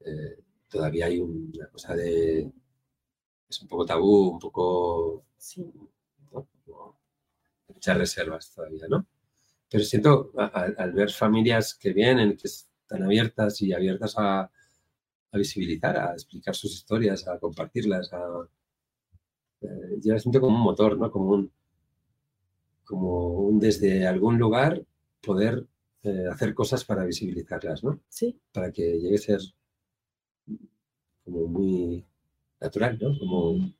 Eh, 0.00 0.38
todavía 0.68 1.06
hay 1.06 1.20
una 1.20 1.66
cosa 1.68 1.94
de... 1.94 2.50
Es 3.48 3.62
un 3.62 3.68
poco 3.68 3.86
tabú, 3.86 4.30
un 4.30 4.38
poco... 4.38 5.24
Sí. 5.38 5.64
¿no? 6.32 6.48
Como 6.66 6.98
muchas 7.68 7.98
reservas 7.98 8.52
todavía, 8.54 8.86
¿no? 8.88 9.06
Pero 9.70 9.84
siento, 9.84 10.32
a- 10.38 10.46
a- 10.46 10.74
al 10.84 10.92
ver 10.92 11.10
familias 11.10 11.74
que 11.74 11.92
vienen, 11.92 12.36
que 12.36 12.48
están 12.48 13.04
abiertas 13.04 13.62
y 13.62 13.72
abiertas 13.74 14.14
a, 14.18 14.42
a 14.42 15.38
visibilizar, 15.38 15.98
a 15.98 16.12
explicar 16.14 16.54
sus 16.56 16.72
historias, 16.74 17.28
a 17.28 17.38
compartirlas, 17.38 18.12
a... 18.12 18.20
eh, 19.64 19.98
yo 20.00 20.12
las 20.12 20.22
siento 20.22 20.40
como 20.40 20.56
un 20.56 20.62
motor, 20.62 20.98
¿no? 20.98 21.10
Como 21.10 21.30
un, 21.30 21.52
como 22.84 23.38
un 23.40 23.58
desde 23.58 24.06
algún 24.06 24.38
lugar 24.38 24.82
poder 25.22 25.66
eh, 26.02 26.26
hacer 26.30 26.54
cosas 26.54 26.84
para 26.84 27.04
visibilizarlas, 27.04 27.82
¿no? 27.82 28.00
Sí, 28.08 28.38
Para 28.52 28.70
que 28.70 28.82
llegue 29.00 29.16
a 29.16 29.18
ser 29.18 29.40
como 31.24 31.46
muy 31.46 32.04
natural, 32.60 32.98
¿no? 33.00 33.18
Como 33.18 33.72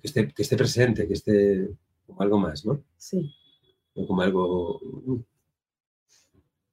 que 0.00 0.06
esté, 0.06 0.28
que 0.32 0.42
esté 0.42 0.56
presente, 0.56 1.06
que 1.06 1.14
esté 1.14 1.70
como 2.06 2.22
algo 2.22 2.38
más, 2.38 2.64
¿no? 2.64 2.82
sí. 2.96 3.34
Como 3.94 4.22
algo 4.22 4.80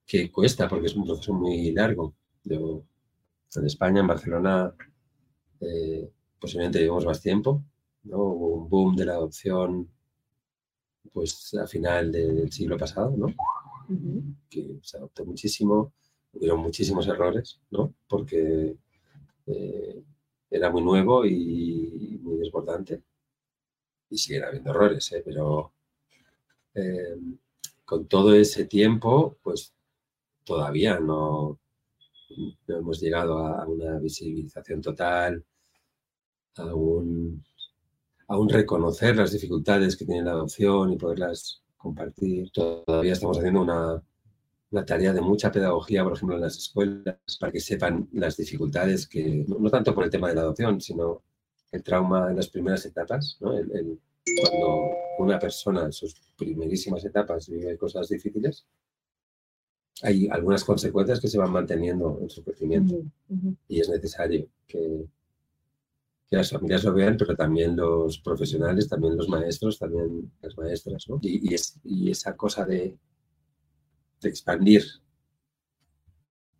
que 0.06 0.32
cuesta, 0.32 0.68
porque 0.68 0.86
es 0.86 0.96
un 0.96 1.06
proceso 1.06 1.34
muy 1.34 1.72
largo. 1.72 2.14
Yo, 2.44 2.84
en 3.56 3.66
España, 3.66 4.02
en 4.02 4.08
Barcelona, 4.08 4.76
eh, 5.60 6.08
posiblemente 6.40 6.80
llevamos 6.80 7.06
más 7.06 7.22
tiempo, 7.22 7.64
¿no? 8.06 8.18
Hubo 8.18 8.56
un 8.56 8.70
boom 8.70 8.96
de 8.96 9.06
la 9.06 9.14
adopción, 9.14 9.90
pues, 11.14 11.54
a 11.56 11.68
final 11.68 12.12
del 12.12 12.52
siglo 12.52 12.78
pasado, 12.78 13.16
¿no? 13.16 13.28
Que 14.50 14.80
se 14.82 14.98
adoptó 14.98 15.26
muchísimo, 15.26 15.94
hubieron 16.34 16.60
muchísimos 16.60 17.08
errores, 17.08 17.60
¿no? 17.72 17.94
Porque 18.08 18.76
eh, 19.48 20.04
era 20.50 20.70
muy 20.72 20.82
nuevo 20.82 21.26
y 21.26 22.20
muy 22.22 22.38
desbordante. 22.38 23.04
Y 24.10 24.18
siguen 24.18 24.44
habiendo 24.44 24.72
errores, 24.72 25.12
¿eh? 25.12 25.22
Pero 25.26 25.74
eh, 26.76 27.18
con 27.86 28.08
todo 28.08 28.34
ese 28.34 28.66
tiempo, 28.66 29.38
pues 29.42 29.74
todavía 30.44 31.00
no, 31.00 31.60
no 32.68 32.78
hemos 32.78 33.00
llegado 33.00 33.38
a 33.40 33.66
una 33.66 33.98
visibilización 34.00 34.82
total, 34.82 35.44
a 36.58 36.76
un, 36.76 37.44
a 38.28 38.38
un 38.38 38.50
reconocer 38.50 39.16
las 39.16 39.32
dificultades 39.32 39.96
que 39.96 40.06
tiene 40.06 40.24
la 40.24 40.32
adopción 40.32 40.92
y 40.92 40.98
poderlas 40.98 41.62
compartir. 41.78 42.50
Todavía 42.52 43.14
estamos 43.14 43.38
haciendo 43.38 43.62
una, 43.62 44.02
una 44.72 44.86
tarea 44.86 45.14
de 45.14 45.22
mucha 45.22 45.52
pedagogía, 45.52 46.04
por 46.04 46.14
ejemplo, 46.14 46.36
en 46.36 46.42
las 46.42 46.58
escuelas, 46.58 47.18
para 47.40 47.52
que 47.52 47.60
sepan 47.60 48.08
las 48.14 48.38
dificultades 48.38 49.08
que, 49.08 49.46
no, 49.48 49.60
no 49.60 49.70
tanto 49.70 49.94
por 49.94 50.04
el 50.04 50.10
tema 50.10 50.30
de 50.30 50.36
la 50.36 50.42
adopción, 50.42 50.82
sino 50.82 51.22
el 51.72 51.84
trauma 51.84 52.30
en 52.30 52.38
las 52.38 52.48
primeras 52.48 52.86
etapas, 52.86 53.38
¿no? 53.42 53.54
El- 53.58 53.72
el- 53.72 54.00
cuando 54.42 54.90
una 55.20 55.38
persona 55.38 55.84
en 55.86 55.94
sus 55.94 56.16
primerísimas 56.36 57.06
etapas 57.06 57.48
vive 57.48 57.78
cosas 57.78 58.10
difíciles, 58.10 58.66
hay 60.02 60.28
algunas 60.30 60.64
consecuencias 60.64 61.20
que 61.22 61.28
se 61.28 61.38
van 61.38 61.52
manteniendo 61.52 62.18
en 62.22 62.30
su 62.30 62.44
crecimiento 62.44 63.02
y 63.70 63.80
es 63.80 63.88
necesario 63.88 64.48
que 64.68 65.06
las 66.36 66.52
familias 66.52 66.84
lo 66.84 66.94
vean, 66.94 67.18
pero 67.18 67.36
también 67.36 67.76
los 67.76 68.20
profesionales, 68.20 68.90
también 68.90 69.18
los 69.18 69.30
maestros, 69.30 69.80
también 69.80 70.32
las 70.42 70.58
maestras, 70.58 71.08
¿no? 71.10 71.20
Y, 71.22 71.52
y 71.52 71.54
es, 71.56 71.80
y 71.84 72.12
esa 72.12 72.36
cosa 72.36 72.66
de, 72.66 72.98
de 74.22 74.30
expandir 74.30 74.84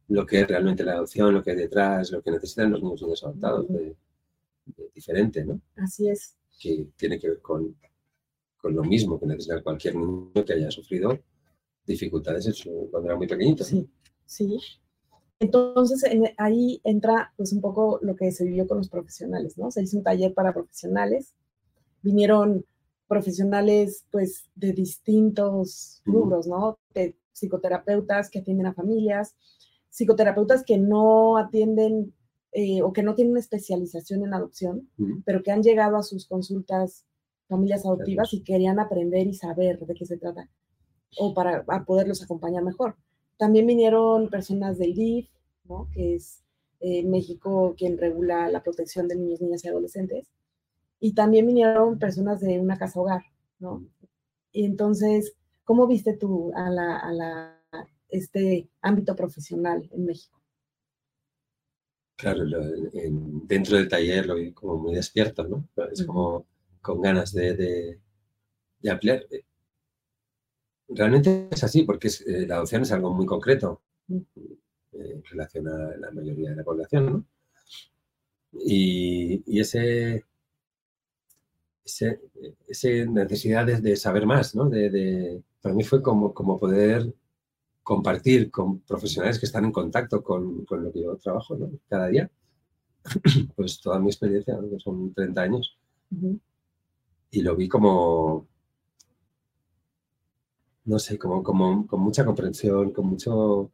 lo 0.08 0.26
que 0.26 0.42
es 0.42 0.48
realmente 0.48 0.84
la 0.84 0.94
adopción, 0.94 1.34
lo 1.34 1.44
que 1.44 1.52
hay 1.52 1.58
detrás, 1.58 2.12
lo 2.12 2.22
que 2.22 2.32
necesitan 2.32 2.72
los 2.72 2.82
niños 2.82 3.02
y 3.02 3.06
niñas 3.06 3.24
adoptados, 3.24 3.68
de, 3.70 3.96
de 4.66 4.92
diferente, 4.94 5.44
¿no? 5.44 5.60
Así 5.76 6.10
es. 6.10 6.36
Que 6.60 6.88
tiene 6.96 7.20
que 7.20 7.30
ver 7.30 7.42
con, 7.42 7.76
con 8.58 8.76
lo 8.76 8.84
mismo 8.84 9.20
que 9.20 9.26
necesita 9.26 9.62
cualquier 9.62 9.96
niño 9.96 10.32
que 10.46 10.54
haya 10.54 10.72
sufrido 10.72 11.20
dificultades 11.86 12.48
en 12.48 12.54
su, 12.54 12.88
cuando 12.92 13.10
era 13.10 13.18
muy 13.18 13.28
pequeñito. 13.28 13.64
Sí, 13.64 13.88
sí. 14.26 14.60
Entonces 15.46 16.04
en- 16.04 16.34
ahí 16.38 16.82
entra 16.84 17.34
pues 17.38 17.54
un 17.54 17.62
poco 17.62 18.00
lo 18.02 18.16
que 18.16 18.32
se 18.32 18.46
vivió 18.46 18.68
con 18.68 18.78
los 18.78 18.90
profesionales, 18.90 19.58
¿no? 19.58 19.72
Se 19.72 19.82
hizo 19.84 19.98
un 19.98 20.04
taller 20.04 20.34
para 20.34 20.54
profesionales, 20.54 21.34
vinieron 22.02 22.66
profesionales 23.08 24.06
pues 24.12 24.50
de 24.56 24.74
distintos 24.74 26.02
rubros, 26.06 26.48
¿no? 26.48 26.80
De 26.94 27.16
psicoterapeutas 27.34 28.30
que 28.30 28.40
atienden 28.40 28.68
a 28.68 28.74
familias, 28.74 29.36
psicoterapeutas 29.90 30.64
que 30.64 30.78
no 30.78 31.38
atienden 31.38 32.14
eh, 32.52 32.82
o 32.82 32.94
que 32.94 33.04
no 33.04 33.16
tienen 33.16 33.38
especialización 33.38 34.24
en 34.24 34.34
adopción, 34.34 34.90
pero 35.26 35.44
que 35.44 35.52
han 35.52 35.62
llegado 35.62 35.98
a 35.98 36.04
sus 36.04 36.26
consultas 36.28 37.06
familias 37.50 37.86
adoptivas 37.86 38.34
y 38.34 38.42
querían 38.44 38.80
aprender 38.80 39.28
y 39.28 39.34
saber 39.34 39.80
de 39.86 39.94
qué 39.94 40.06
se 40.06 40.18
trata 40.18 40.50
o 41.20 41.34
para 41.34 41.64
poderlos 41.86 42.24
acompañar 42.24 42.64
mejor. 42.64 42.96
También 43.38 43.68
vinieron 43.68 44.30
personas 44.30 44.78
del 44.78 44.94
DIF, 44.96 45.28
¿no? 45.66 45.90
que 45.94 46.16
es 46.16 46.44
eh, 46.80 47.04
México 47.06 47.76
quien 47.78 47.98
regula 47.98 48.50
la 48.50 48.64
protección 48.64 49.08
de 49.08 49.16
niños, 49.16 49.42
niñas 49.42 49.64
y 49.66 49.70
adolescentes. 49.70 50.28
Y 51.00 51.14
también 51.14 51.48
vinieron 51.48 52.00
personas 52.00 52.42
de 52.42 52.60
una 52.60 52.78
casa 52.78 53.00
hogar, 53.00 53.24
¿no? 53.60 53.86
Y 54.52 54.66
entonces, 54.66 55.36
¿cómo 55.66 55.88
viste 55.88 56.14
tú 56.18 56.52
a, 56.56 56.70
la, 56.72 56.98
a 56.98 57.14
la, 57.14 57.62
este 58.10 58.70
ámbito 58.82 59.16
profesional 59.16 59.90
en 59.94 60.06
México? 60.06 60.40
Claro, 62.18 62.44
lo- 62.46 62.62
en- 62.94 63.48
dentro 63.48 63.78
del 63.78 63.88
taller 63.90 64.26
lo 64.26 64.36
vi 64.36 64.52
como 64.54 64.78
muy 64.78 64.96
despierto, 64.96 65.44
¿no? 65.48 65.68
Es 65.92 66.04
como 66.06 66.46
con 66.82 67.02
ganas 67.02 67.34
de, 67.34 67.54
de- 67.56 68.00
de 68.82 68.92
ampliar. 68.92 69.26
Realmente 70.88 71.48
es 71.52 71.64
así, 71.64 71.84
porque 71.84 72.08
es, 72.08 72.22
eh, 72.22 72.48
la 72.48 72.56
adopción 72.56 72.82
es 72.82 72.92
algo 72.92 73.14
muy 73.14 73.26
concreto 73.28 73.82
en 75.00 75.24
relación 75.24 75.68
a 75.68 75.98
la 75.98 76.12
mayoría 76.12 76.52
de 76.52 76.56
la 76.58 76.64
población, 76.64 77.06
¿no? 77.06 77.26
Y, 78.66 79.44
y 79.46 79.60
ese, 79.60 80.24
ese, 81.86 82.20
ese 82.68 83.06
necesidad 83.06 83.66
de, 83.66 83.96
saber 83.96 84.26
más, 84.26 84.56
¿no? 84.56 84.70
De, 84.70 84.90
de- 84.90 85.44
para 85.62 85.76
mí 85.76 85.84
fue 85.84 86.02
como, 86.02 86.34
como 86.34 86.60
poder 86.60 87.14
compartir 87.84 88.52
con 88.52 88.80
profesionales 88.82 89.40
que 89.40 89.46
están 89.48 89.66
en 89.66 89.72
contacto 89.72 90.24
con, 90.24 90.66
con 90.66 90.84
lo 90.84 90.92
que 90.92 91.04
yo 91.04 91.18
trabajo 91.18 91.56
¿no? 91.58 91.70
cada 91.90 92.08
día, 92.08 92.30
pues 93.56 93.80
toda 93.82 94.00
mi 94.00 94.08
experiencia, 94.08 94.56
¿no? 94.56 94.70
que 94.70 94.80
son 94.80 95.14
30 95.14 95.42
años, 95.44 95.78
y 97.32 97.42
lo 97.42 97.56
vi 97.56 97.68
como, 97.68 98.48
no 100.86 101.00
sé, 101.00 101.18
como, 101.18 101.44
como 101.44 101.86
con 101.88 102.00
mucha 102.02 102.26
comprensión, 102.26 102.92
con, 102.92 103.08
mucho, 103.08 103.72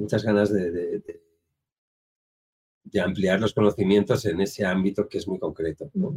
muchas 0.00 0.22
ganas 0.24 0.52
de, 0.52 0.70
de- 0.70 0.98
de- 1.00 1.22
de 2.84 3.00
ampliar 3.00 3.40
los 3.40 3.54
conocimientos 3.54 4.24
en 4.26 4.40
ese 4.40 4.64
ámbito 4.66 5.08
que 5.08 5.18
es 5.18 5.28
muy 5.28 5.38
concreto. 5.38 5.90
¿no? 5.94 6.14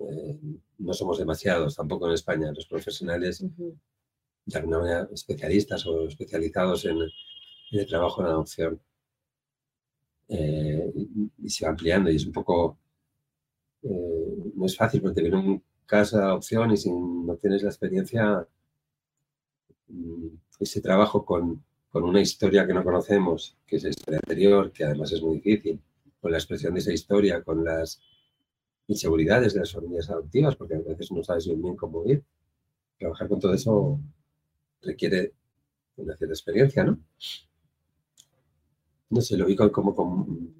Eh, 0.00 0.38
no 0.78 0.92
somos 0.94 1.18
demasiados 1.18 1.76
tampoco 1.76 2.06
en 2.06 2.14
España, 2.14 2.52
los 2.52 2.66
profesionales 2.66 3.44
de 4.46 4.58
alguna 4.58 4.78
manera 4.78 5.08
especialistas 5.12 5.86
o 5.86 6.06
especializados 6.06 6.84
en, 6.86 6.96
en 6.98 7.78
el 7.80 7.86
trabajo 7.86 8.22
en 8.22 8.28
adopción. 8.28 8.80
Eh, 10.28 10.92
y, 10.94 11.30
y 11.46 11.50
se 11.50 11.64
va 11.64 11.72
ampliando 11.72 12.10
y 12.10 12.16
es 12.16 12.24
un 12.24 12.32
poco, 12.32 12.78
eh, 13.82 14.52
no 14.54 14.64
es 14.66 14.76
fácil 14.76 15.00
porque 15.02 15.16
te 15.16 15.22
viene 15.22 15.36
un 15.38 15.62
caso 15.86 16.16
de 16.18 16.24
adopción 16.24 16.70
y 16.70 16.76
si 16.76 16.90
no 16.90 17.36
tienes 17.36 17.62
la 17.62 17.70
experiencia, 17.70 18.46
mm, 19.88 20.28
ese 20.60 20.80
trabajo 20.80 21.24
con, 21.24 21.62
con 21.90 22.04
una 22.04 22.20
historia 22.20 22.66
que 22.66 22.72
no 22.72 22.84
conocemos, 22.84 23.56
que 23.66 23.76
es 23.76 23.82
la 23.82 23.90
historia 23.90 24.20
anterior, 24.22 24.72
que 24.72 24.84
además 24.84 25.12
es 25.12 25.22
muy 25.22 25.36
difícil, 25.40 25.80
con 26.20 26.30
la 26.30 26.38
expresión 26.38 26.74
de 26.74 26.80
esa 26.80 26.92
historia, 26.92 27.42
con 27.42 27.64
las 27.64 28.00
inseguridades 28.86 29.54
de 29.54 29.60
las 29.60 29.72
familias 29.72 30.08
adoptivas, 30.10 30.56
porque 30.56 30.74
a 30.74 30.78
veces 30.80 31.10
no 31.10 31.22
sabes 31.24 31.46
bien 31.46 31.60
bien 31.60 31.76
cómo 31.76 32.04
ir. 32.06 32.22
Trabajar 32.98 33.28
con 33.28 33.40
todo 33.40 33.54
eso 33.54 34.00
requiere 34.82 35.32
una 35.96 36.16
cierta 36.16 36.34
experiencia, 36.34 36.84
¿no? 36.84 36.98
No 39.10 39.20
sé, 39.20 39.36
lo 39.36 39.46
vi 39.46 39.56
como 39.56 39.94
con, 39.94 40.54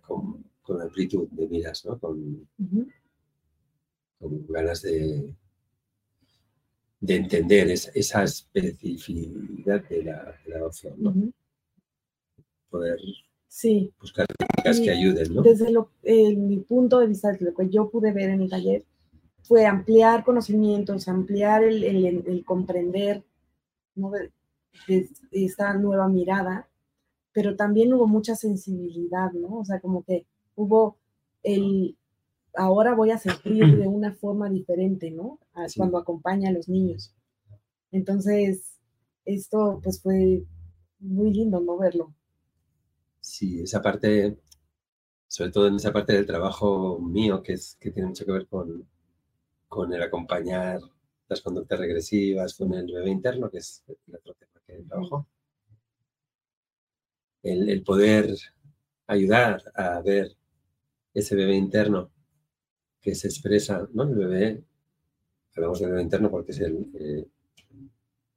con, 0.00 0.44
con 0.62 0.80
amplitud 0.80 1.28
de 1.30 1.48
miras, 1.48 1.84
¿no? 1.84 1.98
Con, 1.98 2.48
con 4.18 4.46
ganas 4.46 4.80
de, 4.82 5.34
de 7.02 7.16
entender 7.16 7.68
esa, 7.68 7.90
esa 7.94 8.22
especificidad 8.22 9.82
de 9.88 10.04
la, 10.04 10.34
de 10.44 10.50
la 10.50 10.56
adopción, 10.56 10.94
¿no? 10.98 11.12
Poder 12.70 12.96
Sí. 13.48 13.92
Buscar 14.00 14.26
técnicas 14.28 14.80
que 14.80 14.90
ayuden, 14.90 15.34
¿no? 15.34 15.42
Desde 15.42 15.70
lo, 15.70 15.90
eh, 16.04 16.34
mi 16.34 16.58
punto 16.60 17.00
de 17.00 17.08
vista, 17.08 17.32
desde 17.32 17.44
lo 17.44 17.54
que 17.54 17.68
yo 17.68 17.90
pude 17.90 18.12
ver 18.12 18.30
en 18.30 18.40
el 18.40 18.48
taller, 18.48 18.84
fue 19.42 19.66
ampliar 19.66 20.24
conocimientos, 20.24 21.06
ampliar 21.08 21.64
el, 21.64 21.84
el, 21.84 22.24
el 22.26 22.44
comprender 22.46 23.22
¿no? 23.94 24.12
esta 25.32 25.74
nueva 25.74 26.08
mirada, 26.08 26.68
pero 27.32 27.56
también 27.56 27.92
hubo 27.92 28.06
mucha 28.06 28.36
sensibilidad, 28.36 29.32
¿no? 29.32 29.58
O 29.58 29.64
sea, 29.64 29.80
como 29.80 30.02
que 30.04 30.24
hubo 30.54 30.96
el, 31.42 31.96
ahora 32.54 32.94
voy 32.94 33.10
a 33.10 33.18
sentir 33.18 33.76
de 33.76 33.88
una 33.88 34.14
forma 34.14 34.48
diferente, 34.48 35.10
¿no? 35.10 35.38
Sí. 35.68 35.78
Cuando 35.78 35.98
acompaña 35.98 36.48
a 36.48 36.52
los 36.52 36.68
niños. 36.68 37.14
Entonces, 37.90 38.78
esto 39.24 39.80
pues 39.82 40.00
fue 40.00 40.44
muy 40.98 41.32
lindo, 41.32 41.60
¿no? 41.60 41.76
Verlo. 41.78 42.14
Sí, 43.20 43.60
esa 43.60 43.82
parte, 43.82 44.38
sobre 45.28 45.50
todo 45.50 45.68
en 45.68 45.76
esa 45.76 45.92
parte 45.92 46.12
del 46.14 46.26
trabajo 46.26 46.98
mío, 46.98 47.42
que, 47.42 47.52
es, 47.54 47.76
que 47.80 47.90
tiene 47.90 48.08
mucho 48.08 48.24
que 48.24 48.32
ver 48.32 48.46
con, 48.48 48.88
con 49.68 49.92
el 49.92 50.02
acompañar 50.02 50.80
las 51.28 51.40
conductas 51.40 51.78
regresivas, 51.78 52.54
con 52.54 52.74
el 52.74 52.92
bebé 52.92 53.10
interno, 53.10 53.50
que 53.50 53.58
es 53.58 53.84
el 53.86 54.16
otro 54.16 54.34
tema 54.34 54.60
que 54.66 54.82
trabajo. 54.82 55.26
El, 57.42 57.68
el 57.68 57.82
poder 57.82 58.36
ayudar 59.06 59.62
a 59.74 60.00
ver 60.00 60.36
ese 61.14 61.36
bebé 61.36 61.54
interno 61.56 62.10
que 63.00 63.14
se 63.14 63.28
expresa, 63.28 63.88
¿no? 63.92 64.04
El 64.04 64.14
bebé, 64.14 64.64
hablamos 65.56 65.80
del 65.80 65.90
bebé 65.90 66.02
interno 66.02 66.30
porque 66.30 66.52
es 66.52 66.60
el, 66.60 66.90
eh, 66.98 67.26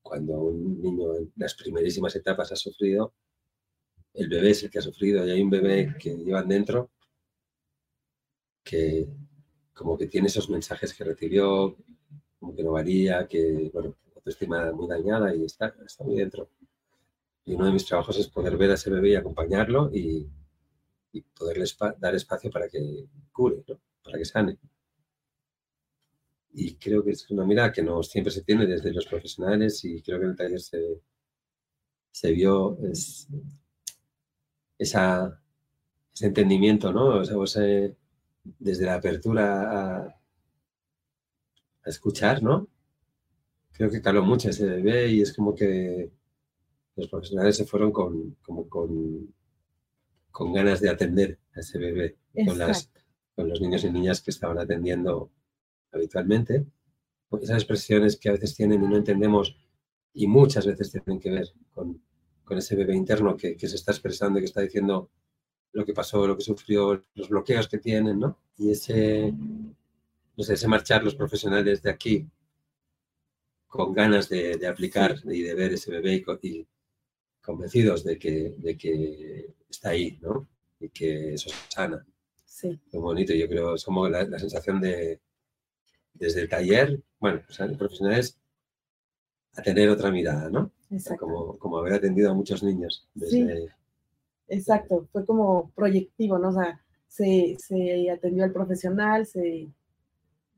cuando 0.01 0.39
un 0.39 0.81
niño 0.81 1.15
en 1.15 1.31
las 1.37 1.55
primerísimas 1.55 2.15
etapas 2.15 2.51
ha 2.51 2.55
sufrido, 2.55 3.13
el 4.13 4.29
bebé 4.29 4.51
es 4.51 4.63
el 4.63 4.69
que 4.69 4.79
ha 4.79 4.81
sufrido 4.81 5.25
y 5.25 5.31
hay 5.31 5.41
un 5.41 5.49
bebé 5.49 5.95
que 5.99 6.15
llevan 6.15 6.47
dentro 6.47 6.91
que 8.63 9.07
como 9.73 9.97
que 9.97 10.07
tiene 10.07 10.27
esos 10.27 10.49
mensajes 10.49 10.93
que 10.93 11.03
recibió, 11.03 11.75
como 12.39 12.55
que 12.55 12.63
no 12.63 12.71
valía, 12.71 13.27
que, 13.27 13.69
bueno, 13.73 13.95
autoestima 14.15 14.71
muy 14.71 14.87
dañada 14.87 15.35
y 15.35 15.43
está, 15.43 15.75
está 15.85 16.03
muy 16.03 16.15
dentro. 16.15 16.49
Y 17.45 17.53
uno 17.53 17.65
de 17.65 17.73
mis 17.73 17.85
trabajos 17.85 18.17
es 18.17 18.27
poder 18.27 18.57
ver 18.57 18.71
a 18.71 18.73
ese 18.75 18.89
bebé 18.89 19.09
y 19.09 19.15
acompañarlo 19.15 19.91
y, 19.93 20.27
y 21.11 21.21
poderle 21.21 21.65
dar 21.99 22.15
espacio 22.15 22.49
para 22.49 22.69
que 22.69 23.05
cure, 23.31 23.63
¿no? 23.67 23.79
para 24.03 24.17
que 24.17 24.25
sane. 24.25 24.57
Y 26.55 26.75
creo 26.77 27.03
que 27.03 27.11
es 27.11 27.29
una 27.29 27.45
mirada 27.45 27.71
que 27.71 27.83
no 27.83 28.01
siempre 28.01 28.31
se 28.31 28.43
tiene 28.43 28.65
desde 28.65 28.91
los 28.93 29.05
profesionales 29.05 29.83
y 29.85 30.01
creo 30.01 30.17
que 30.19 30.25
en 30.25 30.31
el 30.31 30.35
taller 30.37 30.59
se, 30.61 31.01
se 32.11 32.31
vio 32.31 32.77
es- 32.91 33.27
esa, 34.77 35.41
ese 36.13 36.27
entendimiento, 36.27 36.91
¿no? 36.93 37.19
O 37.19 37.25
sea, 37.25 37.37
o 37.37 37.45
desde 38.59 38.85
la 38.85 38.95
apertura 38.95 39.45
a, 39.71 40.21
a 41.85 41.89
escuchar, 41.89 42.41
¿no? 42.43 42.67
Creo 43.73 43.89
que 43.91 44.01
caló 44.01 44.23
mucho 44.23 44.49
ese 44.49 44.65
bebé 44.65 45.09
y 45.11 45.21
es 45.21 45.33
como 45.33 45.53
que 45.53 46.11
los 46.95 47.07
profesionales 47.09 47.57
se 47.57 47.65
fueron 47.65 47.91
con, 47.91 48.37
como 48.41 48.69
con, 48.69 49.33
con 50.31 50.53
ganas 50.53 50.81
de 50.81 50.89
atender 50.89 51.39
a 51.55 51.59
ese 51.61 51.77
bebé, 51.79 52.17
con, 52.45 52.57
las, 52.57 52.91
con 53.35 53.49
los 53.49 53.59
niños 53.61 53.83
y 53.83 53.91
niñas 53.91 54.21
que 54.21 54.31
estaban 54.31 54.59
atendiendo 54.59 55.31
habitualmente. 55.95 56.65
Esas 57.41 57.57
expresiones 57.57 58.17
que 58.17 58.29
a 58.29 58.33
veces 58.33 58.55
tienen 58.55 58.83
y 58.83 58.87
no 58.87 58.97
entendemos 58.97 59.57
y 60.13 60.27
muchas 60.27 60.65
veces 60.65 60.91
tienen 60.91 61.19
que 61.19 61.31
ver 61.31 61.47
con, 61.73 62.01
con 62.43 62.57
ese 62.57 62.75
bebé 62.75 62.95
interno 62.95 63.35
que, 63.35 63.57
que 63.57 63.67
se 63.67 63.75
está 63.75 63.91
expresando 63.91 64.39
y 64.39 64.43
que 64.43 64.45
está 64.45 64.61
diciendo 64.61 65.09
lo 65.73 65.85
que 65.85 65.93
pasó, 65.93 66.25
lo 66.25 66.37
que 66.37 66.43
sufrió, 66.43 67.01
los 67.15 67.29
bloqueos 67.29 67.67
que 67.67 67.79
tienen, 67.79 68.19
¿no? 68.19 68.39
Y 68.57 68.71
ese, 68.71 69.33
no 69.33 70.43
sé, 70.43 70.53
ese 70.53 70.67
marchar 70.69 71.03
los 71.03 71.15
profesionales 71.15 71.81
de 71.81 71.89
aquí 71.89 72.25
con 73.67 73.93
ganas 73.93 74.29
de, 74.29 74.55
de 74.57 74.67
aplicar 74.67 75.17
y 75.25 75.41
de 75.41 75.53
ver 75.53 75.73
ese 75.73 75.91
bebé 75.91 76.23
y, 76.41 76.47
y 76.47 76.67
convencidos 77.41 78.05
de 78.05 78.17
que, 78.17 78.55
de 78.57 78.77
que 78.77 79.53
está 79.69 79.89
ahí, 79.89 80.17
¿no? 80.21 80.47
Y 80.79 80.89
que 80.89 81.33
eso 81.33 81.49
sana. 81.67 82.05
Sí, 82.45 82.79
Muy 82.93 83.01
bonito. 83.01 83.33
Yo 83.33 83.49
creo, 83.49 83.75
es 83.75 83.83
como 83.83 84.07
la, 84.07 84.23
la 84.23 84.39
sensación 84.39 84.79
de, 84.79 85.19
desde 86.15 86.41
el 86.41 86.49
taller, 86.49 87.01
bueno, 87.19 87.41
o 87.47 87.51
sea, 87.51 87.67
de 87.67 87.75
profesionales, 87.77 88.37
a 89.55 89.61
tener 89.61 89.89
otra 89.89 90.11
mirada, 90.11 90.49
¿no? 90.49 90.71
exacto. 90.91 91.25
Como, 91.25 91.57
como 91.57 91.77
haber 91.77 91.93
atendido 91.93 92.29
a 92.31 92.33
muchos 92.33 92.61
niños 92.63 93.07
desde, 93.13 93.69
Exacto, 94.47 95.07
fue 95.11 95.25
como 95.25 95.71
proyectivo, 95.75 96.37
¿no? 96.37 96.49
O 96.49 96.53
sea, 96.53 96.79
se, 97.07 97.55
se 97.57 98.11
atendió 98.11 98.43
al 98.43 98.51
profesional, 98.51 99.25
se, 99.25 99.67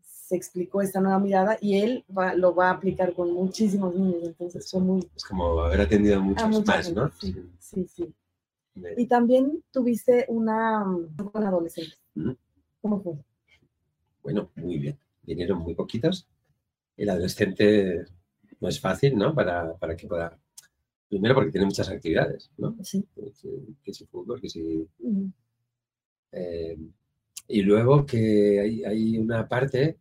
se 0.01 0.35
explicó 0.35 0.81
esta 0.81 0.99
nueva 0.99 1.19
mirada 1.19 1.57
y 1.61 1.77
él 1.79 2.03
va- 2.15 2.33
lo 2.33 2.53
va 2.53 2.69
a 2.69 2.73
aplicar 2.73 3.13
con 3.13 3.31
muchísimos 3.31 3.95
niños, 3.95 4.23
entonces 4.25 4.69
fue 4.69 4.81
muy... 4.81 5.09
es 5.15 5.23
como 5.23 5.61
haber 5.61 5.81
atendido 5.81 6.17
a 6.17 6.19
muchos 6.19 6.43
a 6.43 6.47
más, 6.49 6.85
gente, 6.87 6.99
¿no? 6.99 7.11
Sí, 7.19 7.35
sí, 7.59 7.87
sí. 7.87 8.13
De- 8.75 8.95
Y 8.97 9.05
también 9.05 9.63
tuviste 9.71 10.25
una 10.27 10.83
con 11.31 11.43
adolescentes. 11.45 11.97
Mm. 12.15 12.31
¿Cómo 12.81 13.01
fue? 13.01 13.13
Bueno, 14.21 14.49
muy 14.55 14.77
bien. 14.79 14.97
Vinieron 15.27 15.59
muy 15.59 15.75
poquitos. 15.75 16.27
El 16.95 17.09
adolescente 17.09 18.05
no 18.59 18.67
es 18.69 18.79
fácil, 18.79 19.15
¿no? 19.15 19.35
Para, 19.35 19.75
para 19.77 19.95
que 19.95 20.07
pueda. 20.07 20.39
Primero 21.07 21.35
porque 21.35 21.51
tiene 21.51 21.67
muchas 21.67 21.89
actividades, 21.89 22.49
¿no? 22.57 22.75
Sí. 22.83 23.05
Que 23.83 23.93
si- 23.93 24.05
fútbol, 24.07 24.41
que 24.41 24.49
si. 24.49 24.87
Eh, 26.31 26.77
y 27.49 27.61
luego 27.61 28.05
que 28.05 28.59
hay, 28.59 28.83
hay 28.83 29.17
una 29.17 29.47
parte, 29.47 29.99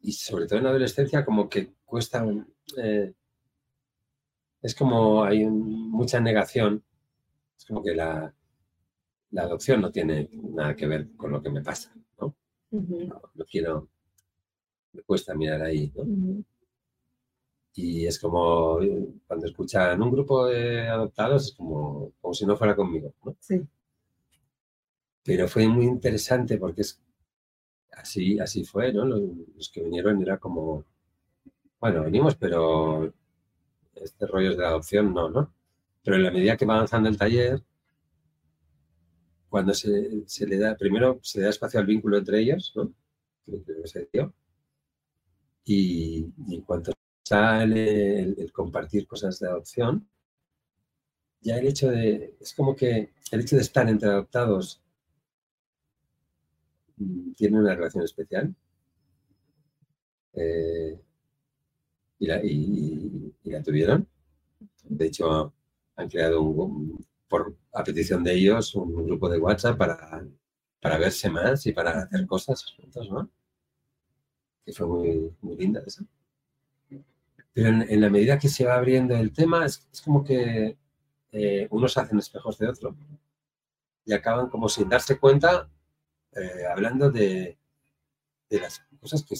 y 0.00 0.12
sobre 0.12 0.46
todo 0.46 0.58
en 0.58 0.64
la 0.64 0.70
adolescencia, 0.70 1.24
como 1.24 1.48
que 1.48 1.72
cuesta. 1.84 2.24
eh, 2.78 3.12
es 4.62 4.74
como 4.74 5.24
hay 5.24 5.44
un- 5.44 5.90
mucha 5.90 6.20
negación. 6.20 6.82
Es 7.56 7.64
como 7.64 7.82
que 7.82 7.94
la, 7.94 8.32
la 9.32 9.42
adopción 9.42 9.80
no 9.80 9.90
tiene 9.92 10.28
nada 10.32 10.74
que 10.76 10.86
ver 10.86 11.10
con 11.16 11.30
lo 11.32 11.42
que 11.42 11.50
me 11.50 11.62
pasa, 11.62 11.92
¿no? 12.70 12.78
ujú, 12.80 13.06
no, 13.08 13.20
no 13.34 13.44
quiero, 13.44 13.88
me 14.92 15.02
cuesta 15.02 15.34
mirar 15.34 15.62
ahí, 15.62 15.90
¿no? 15.94 16.04
Y 17.74 18.06
es 18.06 18.18
como 18.18 18.78
eh, 18.82 19.08
cuando 19.26 19.46
escuchan 19.46 20.02
un 20.02 20.10
grupo 20.10 20.46
de 20.46 20.86
adoptados, 20.88 21.46
es 21.46 21.52
como, 21.54 22.12
como 22.20 22.34
si 22.34 22.44
no 22.44 22.56
fuera 22.56 22.76
conmigo, 22.76 23.14
¿no? 23.24 23.36
Sí, 23.40 23.66
Pero 25.24 25.46
fue 25.48 25.68
muy 25.68 25.84
interesante 25.86 26.58
porque 26.58 26.80
es 26.82 27.00
así, 27.92 28.38
así 28.40 28.64
fue, 28.64 28.92
¿no? 28.92 29.04
Los, 29.06 29.22
los 29.56 29.70
que 29.70 29.82
vinieron 29.82 30.22
era 30.22 30.38
como, 30.38 30.84
bueno, 31.80 32.04
venimos, 32.04 32.36
pero 32.36 33.12
este 33.96 34.26
rollo 34.26 34.50
es 34.52 34.58
de 34.58 34.66
adopción, 34.66 35.14
no, 35.14 35.30
¿no? 35.30 35.52
Pero 36.04 36.16
en 36.16 36.24
la 36.24 36.30
medida 36.32 36.56
que 36.56 36.66
va 36.66 36.76
avanzando 36.76 37.08
el 37.08 37.18
taller, 37.18 37.62
cuando 39.48 39.74
se, 39.74 40.24
se 40.26 40.46
le 40.46 40.58
da, 40.58 40.76
primero 40.76 41.18
se 41.22 41.38
le 41.38 41.44
da 41.44 41.50
espacio 41.50 41.80
al 41.80 41.86
vínculo 41.86 42.18
entre 42.18 42.40
ellos, 42.40 42.72
¿no? 42.76 42.92
Creo 43.46 43.82
que 43.82 43.88
se 43.88 44.08
dio. 44.12 44.32
Y, 45.64 46.26
en 46.50 46.62
cuanto 46.62 46.92
sale 47.22 48.18
el, 48.20 48.52
compartir 48.52 49.06
cosas 49.06 49.38
de 49.38 49.48
adopción, 49.48 50.08
ya 51.40 51.56
el 51.58 51.66
hecho 51.66 51.88
de, 51.90 52.36
es 52.40 52.54
como 52.54 52.76
que 52.76 53.10
el 53.32 53.40
hecho 53.40 53.56
de 53.56 53.62
estar 53.62 53.88
entre 53.88 54.08
adoptados 54.08 54.80
tiene 57.36 57.58
una 57.58 57.74
relación 57.74 58.04
especial. 58.04 58.54
Eh, 60.32 60.98
y, 62.18 62.26
la, 62.26 62.40
y- 62.44 63.32
la 63.44 63.62
tuvieron. 63.62 64.06
De 64.84 65.06
hecho, 65.06 65.52
han 65.96 66.08
creado 66.08 66.42
un- 66.42 67.04
por 67.28 67.54
a 67.72 67.84
petición 67.84 68.24
de 68.24 68.34
ellos 68.34 68.74
un 68.74 69.04
grupo 69.06 69.28
de 69.28 69.38
WhatsApp 69.38 69.76
para, 69.76 70.26
para 70.80 70.98
verse 70.98 71.30
más 71.30 71.66
y 71.66 71.72
para 71.72 72.02
hacer 72.02 72.26
cosas 72.26 72.64
juntos, 72.76 73.10
¿no? 73.10 73.30
Que 74.64 74.72
fue 74.72 74.86
muy, 74.86 75.32
muy 75.40 75.56
linda 75.56 75.82
eso. 75.86 76.04
Pero 77.52 77.68
en, 77.68 77.82
en 77.82 78.00
la 78.00 78.10
medida 78.10 78.38
que 78.38 78.48
se 78.48 78.64
va 78.64 78.74
abriendo 78.76 79.14
el 79.16 79.32
tema, 79.32 79.66
es, 79.66 79.86
es 79.92 80.00
como 80.00 80.24
que 80.24 80.76
eh, 81.32 81.68
unos 81.70 81.96
hacen 81.98 82.18
espejos 82.18 82.58
de 82.58 82.68
otro 82.68 82.96
y 84.04 84.12
acaban 84.14 84.48
como 84.48 84.68
sin 84.68 84.88
darse 84.88 85.18
cuenta 85.18 85.68
eh, 86.32 86.64
hablando 86.66 87.10
de, 87.10 87.58
de 88.48 88.60
las 88.60 88.80
cosas 89.00 89.22
que, 89.22 89.36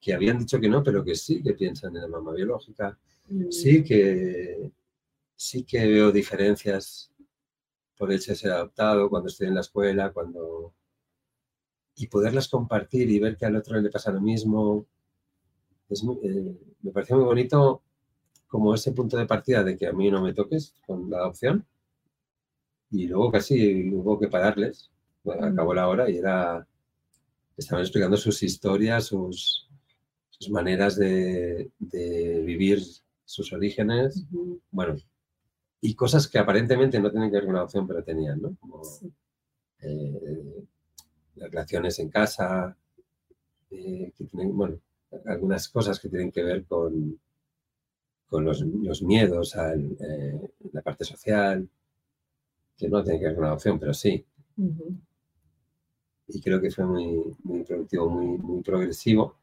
que 0.00 0.12
habían 0.12 0.38
dicho 0.38 0.60
que 0.60 0.68
no, 0.68 0.82
pero 0.82 1.02
que 1.02 1.14
sí 1.14 1.42
que 1.42 1.54
piensan 1.54 1.96
en 1.96 2.02
la 2.02 2.08
mamá 2.08 2.32
biológica, 2.32 2.98
mm, 3.28 3.50
sí 3.50 3.82
que 3.82 4.70
sí 5.36 5.64
que 5.64 5.86
veo 5.86 6.10
diferencias 6.12 7.12
por 7.98 8.10
el 8.12 8.18
hecho 8.18 8.32
de 8.32 8.36
ser 8.38 8.52
adoptado 8.52 9.10
cuando 9.10 9.28
estoy 9.28 9.48
en 9.48 9.56
la 9.56 9.62
escuela, 9.62 10.12
cuando 10.12 10.74
y 11.96 12.06
poderlas 12.06 12.46
compartir 12.46 13.10
y 13.10 13.18
ver 13.18 13.36
que 13.36 13.46
al 13.46 13.56
otro 13.56 13.80
le 13.80 13.90
pasa 13.90 14.12
lo 14.12 14.20
mismo. 14.20 14.86
Es 15.88 16.04
muy- 16.04 16.18
eh, 16.22 16.58
me 16.82 16.90
pareció 16.92 17.16
muy 17.16 17.24
bonito 17.24 17.82
como 18.48 18.74
ese 18.74 18.92
punto 18.92 19.16
de 19.16 19.26
partida 19.26 19.64
de 19.64 19.76
que 19.78 19.86
a 19.88 19.92
mí 19.94 20.10
no 20.10 20.22
me 20.22 20.34
toques 20.34 20.74
con 20.86 21.10
la 21.10 21.18
adopción 21.18 21.66
y 22.90 23.06
luego 23.08 23.30
casi 23.32 23.90
hubo 23.92 24.18
que 24.18 24.28
pararles. 24.28 24.90
Bueno, 25.22 25.46
acabó 25.46 25.74
la 25.74 25.88
hora 25.88 26.10
y 26.10 26.18
era, 26.18 26.66
estaban 27.56 27.82
explicando 27.84 28.16
sus 28.18 28.42
historias, 28.42 29.06
sus, 29.06 29.68
sus 30.30 30.50
maneras 30.50 30.96
de, 30.96 31.70
de 31.80 32.42
vivir 32.44 32.82
sus 33.24 33.52
orígenes, 33.52 34.24
bueno, 34.70 34.96
y 35.86 35.94
cosas 35.94 36.28
que 36.28 36.38
aparentemente 36.38 36.98
no 36.98 37.10
tienen 37.10 37.28
que 37.28 37.36
ver 37.36 37.44
con 37.44 37.52
la 37.52 37.60
adopción, 37.60 37.86
pero 37.86 38.02
tenían, 38.02 38.40
¿no? 38.40 38.56
Como 38.58 38.80
eh, 39.80 40.64
las 41.34 41.50
relaciones 41.50 41.98
en 41.98 42.08
casa, 42.08 42.74
eh, 43.70 44.10
que 44.16 44.24
tienen, 44.24 44.56
bueno, 44.56 44.78
algunas 45.26 45.68
cosas 45.68 46.00
que 46.00 46.08
tienen 46.08 46.32
que 46.32 46.42
ver 46.42 46.64
con, 46.64 47.20
con 48.26 48.46
los, 48.46 48.62
los 48.62 49.02
miedos 49.02 49.56
a 49.56 49.74
la 50.72 50.80
parte 50.80 51.04
social, 51.04 51.68
que 52.78 52.88
no 52.88 53.04
tienen 53.04 53.20
que 53.20 53.26
ver 53.26 53.34
con 53.34 53.44
la 53.44 53.50
adopción, 53.50 53.78
pero 53.78 53.92
sí. 53.92 54.24
Y 56.28 56.40
creo 56.40 56.62
que 56.62 56.70
fue 56.70 56.86
muy, 56.86 57.36
muy 57.42 57.62
productivo, 57.62 58.08
muy, 58.08 58.38
muy 58.38 58.62
progresivo, 58.62 59.36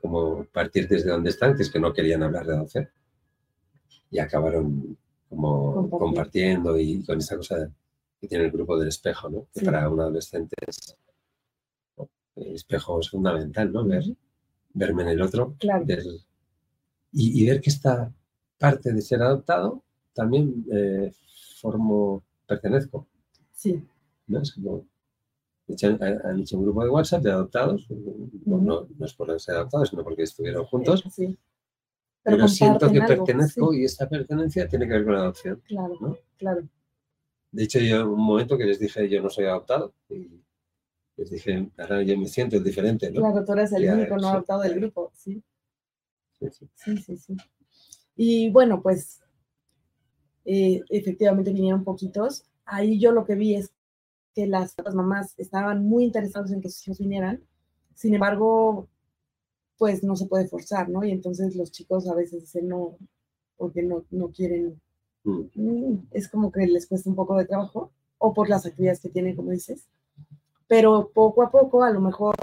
como 0.00 0.42
partir 0.46 0.88
desde 0.88 1.10
donde 1.10 1.30
están, 1.30 1.54
que 1.54 1.62
es 1.62 1.70
que 1.70 1.78
no 1.78 1.92
querían 1.92 2.24
hablar 2.24 2.46
de 2.46 2.54
adopción. 2.54 2.90
Y 4.10 4.18
acabaron 4.18 4.98
como 5.30 5.72
Compartir. 5.72 5.98
compartiendo 5.98 6.78
y 6.78 7.02
con 7.04 7.18
esa 7.18 7.36
cosa 7.36 7.70
que 8.20 8.28
tiene 8.28 8.44
el 8.44 8.50
grupo 8.50 8.76
del 8.78 8.88
espejo, 8.88 9.30
¿no? 9.30 9.46
Que 9.54 9.60
Sí. 9.60 9.64
para 9.64 9.88
un 9.88 10.00
adolescente 10.00 10.54
es, 10.66 10.96
el 12.36 12.54
espejo 12.54 13.00
es 13.00 13.08
fundamental, 13.08 13.72
¿no? 13.72 13.84
Ver, 13.84 14.04
verme 14.74 15.02
en 15.04 15.08
el 15.10 15.22
otro 15.22 15.54
Claro. 15.58 15.84
ver- 15.86 16.04
y, 17.12 17.42
y 17.42 17.46
ver 17.48 17.60
que 17.60 17.70
esta 17.70 18.12
parte 18.58 18.92
de 18.92 19.00
ser 19.02 19.22
adoptado 19.22 19.82
también 20.12 20.64
eh, 20.72 21.12
formo, 21.60 22.22
pertenezco. 22.46 23.06
Sí. 23.54 23.82
¿no? 24.26 24.40
Es 24.42 24.52
como, 24.52 24.84
han 26.22 26.40
hecho 26.40 26.56
un 26.58 26.64
grupo 26.64 26.84
de 26.84 26.90
WhatsApp 26.90 27.22
de 27.22 27.30
adoptados, 27.32 27.86
no, 27.90 28.56
Ujú. 28.56 28.64
no, 28.64 28.86
no 28.98 29.06
es 29.06 29.14
por 29.14 29.40
ser 29.40 29.54
adoptados, 29.56 29.88
sino 29.90 30.02
porque 30.04 30.22
estuvieron 30.24 30.64
juntos, 30.66 31.02
Eh, 31.06 31.10
Sí. 31.10 31.38
Pero, 32.22 32.48
siento 32.48 32.90
que 32.90 33.00
algo, 33.00 33.24
pertenezco 33.24 33.72
sí, 33.72 33.80
y 33.80 33.84
esta 33.84 34.08
pertenencia 34.08 34.68
tiene 34.68 34.86
que 34.86 34.92
ver 34.92 35.04
con 35.04 35.14
la 35.14 35.20
adopción. 35.20 35.62
claro, 35.66 35.94
¿no? 36.00 36.18
claro. 36.36 36.68
De 37.52 37.64
hecho, 37.64 37.80
yo 37.80 38.02
en 38.02 38.06
un 38.06 38.20
momento 38.20 38.56
que 38.56 38.64
les 38.64 38.78
dije 38.78 39.08
yo 39.08 39.22
no 39.22 39.30
soy 39.30 39.46
adoptado 39.46 39.94
y 40.08 40.40
les 41.16 41.30
dije, 41.30 41.70
ahora 41.78 42.02
yo 42.02 42.16
me 42.16 42.28
siento 42.28 42.60
diferente, 42.60 43.10
¿no? 43.10 43.20
Claro, 43.20 43.44
tú 43.44 43.52
eres 43.52 43.72
el 43.72 43.90
único 43.90 44.16
no 44.16 44.28
adoptado 44.28 44.62
del 44.62 44.74
grupo, 44.74 45.10
sí. 45.14 45.42
Sí, 46.38 46.46
sí. 46.50 46.68
Sí, 46.74 46.96
sí, 46.98 47.16
sí. 47.16 47.36
Y 48.16 48.50
bueno, 48.50 48.80
pues 48.82 49.20
eh, 50.44 50.82
efectivamente 50.88 51.52
vinieron 51.52 51.84
poquitos. 51.84 52.44
Ahí 52.64 52.98
yo 52.98 53.12
lo 53.12 53.24
que 53.24 53.34
vi 53.34 53.56
es 53.56 53.72
que 54.34 54.46
las, 54.46 54.74
las 54.82 54.94
mamás 54.94 55.34
estaban 55.38 55.84
muy 55.84 56.04
interesadas 56.04 56.52
en 56.52 56.60
que 56.60 56.70
sus 56.70 56.86
hijos 56.86 56.98
vinieran. 56.98 57.42
Sin 57.94 58.14
embargo, 58.14 58.88
pues 59.80 60.04
no 60.04 60.14
se 60.14 60.26
puede 60.26 60.46
forzar, 60.46 60.90
¿no? 60.90 61.02
Y 61.04 61.10
entonces 61.10 61.56
los 61.56 61.72
chicos 61.72 62.06
a 62.06 62.14
veces 62.14 62.42
dicen 62.42 62.68
no, 62.68 62.98
porque 63.56 63.82
no, 63.82 64.04
no 64.10 64.28
quieren. 64.28 64.78
Mm. 65.24 65.40
Mm, 65.54 66.06
Es 66.10 66.28
como 66.28 66.52
que 66.52 66.66
les 66.66 66.86
cuesta 66.86 67.08
un 67.08 67.16
poco 67.16 67.38
de 67.38 67.46
trabajo, 67.46 67.90
o 68.18 68.34
por 68.34 68.50
las 68.50 68.66
actividades 68.66 69.00
que 69.00 69.08
tienen, 69.08 69.34
como 69.34 69.52
dices. 69.52 69.86
Pero 70.68 71.10
poco 71.14 71.42
a 71.42 71.50
poco, 71.50 71.82
a 71.82 71.90
lo 71.90 72.00
mejor 72.02 72.34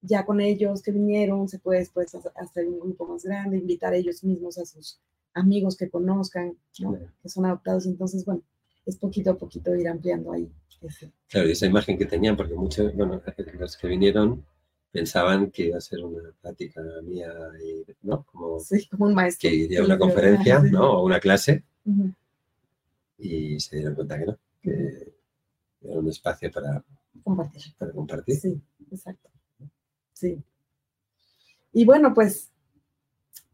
ya 0.00 0.26
con 0.26 0.40
ellos 0.40 0.82
que 0.82 0.90
vinieron, 0.90 1.48
se 1.48 1.60
puede 1.60 1.78
después 1.78 2.12
hacer- 2.34 2.66
un 2.66 2.80
grupo 2.80 3.06
más 3.06 3.22
grande, 3.22 3.58
invitar 3.58 3.92
a 3.92 3.96
ellos 3.96 4.24
mismos 4.24 4.58
a 4.58 4.64
sus 4.66 4.98
amigos 5.34 5.76
que 5.76 5.88
conozcan, 5.88 6.56
¿no? 6.80 6.90
Claro. 6.90 7.06
que 7.22 7.28
son 7.28 7.46
adoptados. 7.46 7.86
Entonces, 7.86 8.24
bueno, 8.24 8.42
es 8.86 8.96
poquito 8.96 9.30
a 9.30 9.38
poquito 9.38 9.72
ir 9.76 9.86
ampliando 9.88 10.32
ahí. 10.32 10.50
ese- 10.82 11.12
Claro, 11.28 11.48
y 11.48 11.52
esa 11.52 11.66
imagen 11.66 11.96
que 11.96 12.06
tenían, 12.06 12.36
porque 12.36 12.54
muchos, 12.54 12.92
bueno, 12.96 13.22
los 13.56 13.76
que 13.76 13.86
vinieron 13.86 14.44
pensaban 14.92 15.50
que 15.50 15.66
iba 15.68 15.78
a 15.78 15.80
ser 15.80 16.04
una 16.04 16.30
plática 16.40 16.80
mía, 17.02 17.32
y, 17.64 17.84
¿no? 18.02 18.24
Como 18.24 18.60
Sí, 18.60 18.86
como 18.88 19.06
un 19.06 19.14
maestro. 19.14 19.48
que 19.48 19.56
iría 19.56 19.80
a 19.80 19.84
una 19.84 19.98
conferencia, 19.98 20.60
sí. 20.60 20.70
¿no? 20.70 20.98
O 21.00 21.04
una 21.06 21.18
clase, 21.18 21.64
y 23.18 23.58
se 23.60 23.76
dieron 23.76 23.94
cuenta 23.94 24.18
que 24.18 24.26
no, 24.26 24.38
que 24.60 25.14
era 25.82 25.98
un 25.98 26.08
espacio 26.08 26.50
para, 26.50 26.84
Compartir. 27.24 27.62
para 27.78 27.92
compartir. 27.92 28.36
Sí, 28.36 28.60
exacto. 28.90 29.28
Sí. 30.12 30.42
Y 31.72 31.84
bueno, 31.84 32.12
pues, 32.14 32.50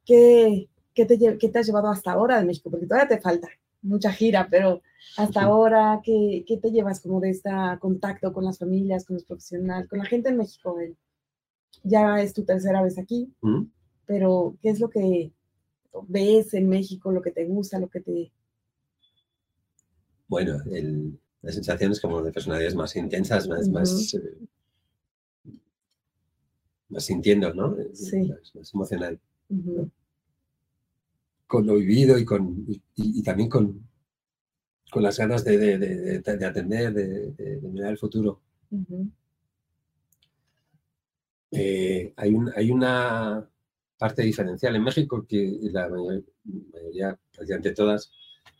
¿qué, 0.05 0.69
qué 0.95 1.05
te, 1.05 1.19
qué 1.39 1.49
te 1.49 1.59
has 1.59 1.67
llevado 1.67 1.89
hasta 1.89 2.13
ahora 2.13 2.39
de 2.39 2.45
México? 2.47 2.71
Porque 2.71 2.87
todavía 2.87 3.09
te 3.09 3.21
falta 3.21 3.49
mucha 3.83 4.11
gira, 4.13 4.49
pero 4.51 4.83
hasta 5.17 5.43
ahora, 5.43 6.01
¿qué, 6.03 6.45
qué 6.47 6.57
te 6.57 6.71
llevas 6.71 7.01
como 7.01 7.21
de 7.21 7.31
este 7.31 7.51
contacto 7.81 8.33
con 8.33 8.45
las 8.45 8.59
familias, 8.59 9.05
con 9.05 9.15
los 9.15 9.25
profesionales, 9.25 9.89
con 9.89 9.99
la 10.01 10.05
gente 10.07 10.31
en 10.31 10.37
México? 10.39 10.79
El- 10.81 10.97
ya 11.83 12.21
es 12.23 12.33
tu 12.35 12.45
tercera 12.45 12.83
vez 12.83 12.99
aquí, 12.99 13.33
¿Mm? 13.41 13.65
pero 14.07 14.57
¿qué 14.63 14.71
es 14.71 14.81
lo 14.81 14.89
que 14.91 15.33
ves 16.09 16.55
en 16.55 16.69
México, 16.69 17.11
lo 17.13 17.23
que 17.23 17.31
te 17.33 17.45
gusta, 17.45 17.79
lo 17.79 17.89
que 17.89 18.01
te... 18.01 18.33
Bueno, 20.29 20.61
el, 20.71 21.19
las 21.43 21.55
sensaciones 21.55 22.01
como 22.01 22.23
de 22.23 22.33
personalidades 22.33 22.75
más 22.75 22.95
intensas, 22.97 23.49
más, 23.49 23.67
eh, 24.15 24.39
más 26.91 27.05
sintiendo, 27.05 27.53
¿no? 27.55 27.77
Sí. 27.95 28.29
Más, 28.29 28.55
más 28.55 28.75
emocional. 28.75 29.19
Con 31.47 31.67
lo 31.67 31.75
vivido 31.77 32.19
y, 32.19 32.25
con, 32.25 32.65
y, 32.69 32.81
y 32.97 33.23
también 33.23 33.49
con, 33.49 33.83
con 34.91 35.03
las 35.03 35.19
ganas 35.19 35.45
de, 35.45 35.57
de- 35.59 35.79
de- 35.79 36.21
de- 36.21 36.37
de 36.37 36.47
atender, 36.47 36.93
de, 36.93 37.61
mirar 37.63 37.93
el 37.93 37.99
futuro. 37.99 38.41
ujú, 38.71 39.09
Eh, 41.51 42.13
hay, 42.17 42.35
un- 42.35 42.53
hay 42.55 42.71
una 42.71 43.49
parte 43.99 44.23
diferencial 44.23 44.77
en 44.77 44.83
México 44.85 45.27
que 45.27 45.59
la 45.63 45.89
mayor- 45.89 46.25
mayoría, 46.73 47.19
prácticamente 47.33 47.73
todas, 47.73 48.13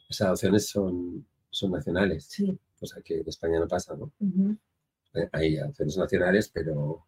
las 0.09 0.21
adopciones 0.23 0.67
son, 0.69 1.27
son 1.51 1.73
nacionales, 1.73 2.25
Sí. 2.25 2.59
cosa 2.79 3.01
que 3.03 3.21
en 3.21 3.29
España 3.29 3.61
no 3.61 3.69
pasa, 3.69 3.95
¿no? 3.97 4.13
ujú, 4.21 4.57
Eh, 5.15 5.29
Hay 5.33 5.57
adopciones 5.59 5.97
nacionales, 5.97 6.49
pero, 6.49 7.05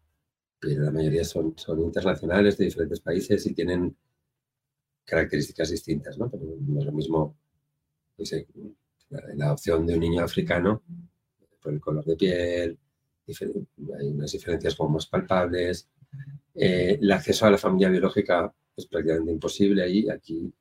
pero 0.59 0.83
la 0.83 0.91
mayoría 0.91 1.23
son, 1.23 1.53
son 1.57 1.79
internacionales 1.81 2.57
de 2.57 2.65
diferentes 2.65 2.99
países 2.99 3.45
y 3.47 3.53
tienen 3.53 3.95
características 5.05 5.69
distintas, 5.71 6.17
¿no? 6.17 6.29
Pero 6.29 6.43
no 6.59 6.79
es 6.79 6.85
lo 6.85 6.91
mismo 6.91 7.35
sé, 8.23 8.47
la, 9.09 9.21
la 9.35 9.45
adopción 9.47 9.85
de 9.87 9.95
un 9.95 9.99
niño 9.99 10.23
africano 10.23 10.83
por 11.61 11.73
el 11.73 11.79
color 11.81 12.05
de 12.05 12.15
piel, 12.15 12.77
hay 13.99 14.07
unas 14.09 14.31
diferencias 14.31 14.75
como 14.75 14.91
más 14.91 15.07
palpables. 15.07 15.87
Eh, 16.55 16.99
el 17.01 17.11
acceso 17.11 17.45
a 17.45 17.51
la 17.51 17.57
familia 17.57 17.89
biológica 17.89 18.53
es 18.75 18.85
prácticamente 18.87 19.31
imposible 19.31 19.83
ahí, 19.83 20.09
aquí 20.09 20.53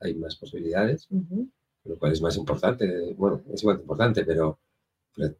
hay 0.00 0.14
más 0.14 0.36
posibilidades, 0.36 1.08
lo 1.84 1.98
cual 1.98 2.12
es 2.12 2.22
más 2.22 2.36
importante, 2.36 3.14
bueno, 3.14 3.42
es 3.52 3.62
igual 3.62 3.78
de 3.78 3.82
importante, 3.82 4.24
pero, 4.24 4.58
pero 5.14 5.34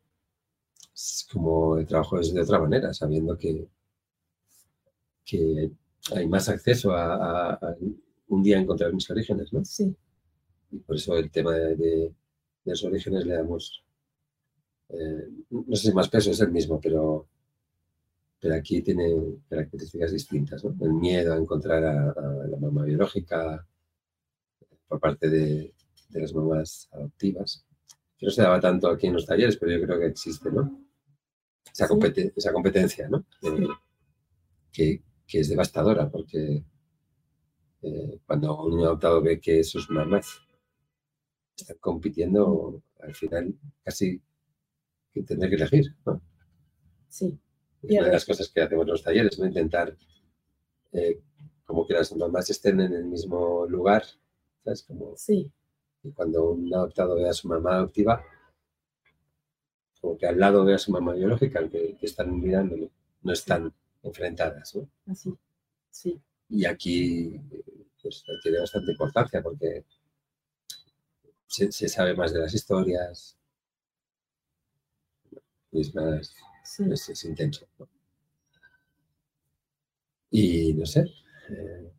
es 0.94 1.28
como 1.32 1.78
el 1.78 1.86
trabajo 1.86 2.18
es 2.18 2.34
de 2.34 2.40
otra 2.42 2.58
manera, 2.58 2.92
sabiendo 2.92 3.38
que, 3.38 3.68
que 5.24 5.70
hay 6.14 6.26
más 6.28 6.48
acceso 6.48 6.92
a, 6.92 7.14
a- 7.14 7.52
a 7.54 7.76
un 8.28 8.42
día 8.42 8.58
encontrar 8.58 8.92
mis 8.92 9.08
orígenes, 9.10 9.52
¿no? 9.52 9.64
Sí, 9.64 9.94
Y 10.72 10.78
por 10.80 10.96
eso 10.96 11.16
el 11.16 11.30
tema 11.30 11.54
de, 11.54 11.76
de- 11.76 12.14
de 12.64 12.72
los 12.72 12.84
orígenes 12.84 13.26
le 13.26 13.34
damos, 13.34 13.84
eh, 14.88 15.28
no 15.50 15.76
sé 15.76 15.88
si 15.88 15.92
más 15.92 16.08
peso, 16.08 16.30
es 16.30 16.40
el 16.40 16.52
mismo, 16.52 16.80
pero, 16.80 17.26
pero 18.40 18.54
aquí 18.54 18.82
tiene 18.82 19.14
características 19.48 20.12
distintas, 20.12 20.64
¿no? 20.64 20.74
El 20.80 20.92
miedo 20.94 21.32
a 21.32 21.36
encontrar 21.36 21.84
a, 21.84 22.10
a 22.10 22.46
la 22.48 22.56
mamá 22.58 22.84
biológica 22.84 23.66
por 24.88 25.00
parte 25.00 25.28
de, 25.28 25.74
de 26.08 26.20
las 26.20 26.32
mamás 26.34 26.88
adoptivas, 26.92 27.64
que 28.16 28.26
no 28.26 28.32
se 28.32 28.42
daba 28.42 28.60
tanto 28.60 28.88
aquí 28.88 29.06
en 29.06 29.14
los 29.14 29.26
talleres, 29.26 29.56
pero 29.56 29.72
yo 29.72 29.84
creo 29.84 29.98
que 29.98 30.06
existe, 30.06 30.50
¿no? 30.50 30.82
Esa, 31.72 31.88
competencia, 32.52 33.08
¿no? 33.08 33.26
Eh, 33.42 33.68
que, 34.72 35.02
que 35.26 35.40
es 35.40 35.48
devastadora, 35.48 36.08
porque 36.08 36.64
eh, 37.82 38.20
cuando 38.24 38.64
un 38.64 38.76
niño 38.76 38.86
adoptado 38.86 39.20
ve 39.20 39.40
que 39.40 39.62
sus 39.62 39.90
mamás 39.90 40.40
están 41.56 41.76
compitiendo, 41.78 42.82
al 43.00 43.14
final 43.14 43.54
casi 43.82 44.20
que 45.16 45.22
tendrá 45.22 45.48
que 45.48 45.54
elegir, 45.54 45.94
¿no? 46.04 46.20
sí. 47.08 47.38
Es 47.82 47.90
una 47.90 48.06
de 48.06 48.12
las 48.12 48.24
cosas 48.24 48.48
que 48.48 48.60
hacemos 48.60 48.84
en 48.84 48.90
los 48.90 49.02
talleres, 49.02 49.38
¿no? 49.38 49.46
Intentar 49.46 49.96
eh, 50.92 51.20
como 51.64 51.86
que 51.86 51.94
las 51.94 52.14
mamás 52.16 52.50
estén 52.50 52.80
en 52.80 52.92
el 52.92 53.04
mismo 53.04 53.64
lugar, 53.66 54.04
¿sabes? 54.64 54.82
Como 54.82 55.14
Sí, 55.16 55.50
que 56.02 56.10
cuando 56.12 56.50
un 56.50 56.74
adoptado 56.74 57.14
ve 57.14 57.28
a 57.28 57.32
su 57.32 57.48
mamá 57.48 57.76
adoptiva, 57.76 58.22
como 60.00 60.18
que 60.18 60.26
al 60.26 60.38
lado 60.38 60.64
ve 60.64 60.74
a 60.74 60.78
su 60.78 60.90
mamá 60.90 61.14
biológica, 61.14 61.68
que, 61.68 61.96
que 61.96 62.06
están 62.06 62.38
mirándolo, 62.40 62.90
no 63.22 63.32
están 63.32 63.72
enfrentadas, 64.02 64.74
¿no? 64.74 64.88
así. 65.06 65.34
Sí, 65.90 66.20
Y 66.48 66.64
aquí 66.66 67.40
pues, 68.02 68.24
tiene 68.42 68.58
bastante 68.58 68.92
importancia 68.92 69.42
porque 69.42 69.84
se, 71.46 71.70
se 71.72 71.88
sabe 71.88 72.14
más 72.14 72.32
de 72.32 72.40
las 72.40 72.52
historias, 72.54 73.36
es 75.72 75.92
Sí. 76.62 76.84
es, 76.90 77.08
es 77.10 77.24
intenso. 77.24 77.66
¿no? 77.78 77.88
Y 80.30 80.72
no 80.74 80.86
sé, 80.86 81.00
eh, 81.50 81.90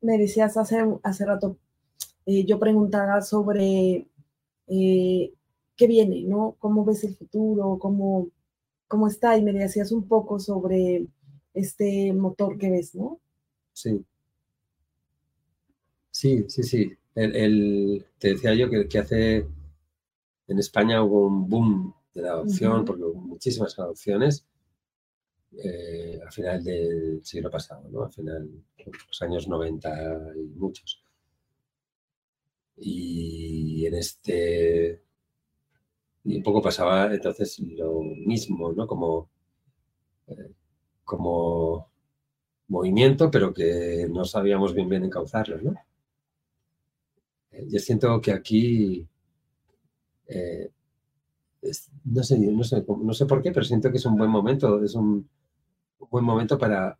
Me 0.00 0.18
decías 0.18 0.56
hace, 0.56 0.76
hace 1.02 1.24
rato, 1.26 1.56
eh, 2.26 2.44
yo 2.46 2.58
preguntaba 2.60 3.22
sobre 3.22 4.08
eh, 4.68 5.34
qué 5.76 5.86
viene, 5.88 6.22
¿no? 6.24 6.56
¿Cómo 6.60 6.84
ves 6.84 7.04
el 7.04 7.16
futuro? 7.16 7.78
¿Cómo, 7.80 8.28
¿Cómo 8.88 9.08
está? 9.08 9.36
Y 9.38 9.44
me 9.44 9.52
decías 9.54 9.92
un 9.92 10.08
poco 10.08 10.40
sobre 10.40 11.06
este 11.54 12.12
motor 12.14 12.58
que 12.58 12.70
ves, 12.70 12.94
¿no? 12.96 13.20
sí. 13.72 14.04
Sí, 16.10 16.44
sí, 16.48 16.62
sí. 16.62 16.92
El, 17.14 17.36
el- 17.36 18.06
te 18.18 18.28
decía 18.28 18.54
yo 18.54 18.70
que, 18.70 18.88
que 18.88 18.98
hace 18.98 19.46
en 20.48 20.58
España 20.58 21.02
hubo 21.02 21.26
un 21.26 21.48
boom 21.50 21.94
de 22.14 22.22
la 22.22 22.30
adopción, 22.32 22.84
porque 22.84 23.02
hubo 23.04 23.20
muchísimas 23.20 23.78
adopciones 23.78 24.46
eh, 25.56 26.20
al 26.24 26.32
final 26.32 26.62
del 26.64 27.24
siglo 27.24 27.50
pasado, 27.50 27.88
¿no? 27.90 28.04
Al 28.04 28.12
final, 28.12 28.48
los 29.08 29.22
años 29.22 29.48
90 29.48 30.18
y 30.36 30.46
muchos. 30.58 31.02
Y 32.76 33.84
en 33.86 33.94
este. 33.94 35.02
Y 36.24 36.36
un 36.38 36.42
poco 36.42 36.60
pasaba 36.60 37.14
entonces 37.14 37.58
lo 37.60 38.00
mismo, 38.02 38.72
¿no? 38.72 38.86
Como, 38.86 39.30
eh, 40.28 40.52
como 41.04 41.90
movimiento, 42.68 43.30
pero 43.30 43.54
que 43.54 44.08
no 44.10 44.24
sabíamos 44.24 44.74
bien 44.74 44.88
bien 44.88 45.04
encauzarlo, 45.04 45.60
¿no? 45.62 45.74
Eh, 47.52 47.64
Yo 47.70 47.78
siento 47.78 48.20
que 48.20 48.32
aquí. 48.32 49.08
eh, 50.26 50.70
es- 51.64 51.90
no 52.04 52.22
sé, 52.22 52.38
no 52.38 52.64
sé, 52.64 52.84
no 52.86 53.12
sé 53.14 53.26
por 53.26 53.42
qué, 53.42 53.52
pero 53.52 53.64
siento 53.66 53.90
que 53.90 53.98
es 53.98 54.06
un 54.06 54.16
buen 54.16 54.30
momento, 54.30 54.82
es 54.84 54.94
un, 54.94 55.28
un 56.00 56.08
buen 56.10 56.24
momento 56.24 56.58
para, 56.58 56.98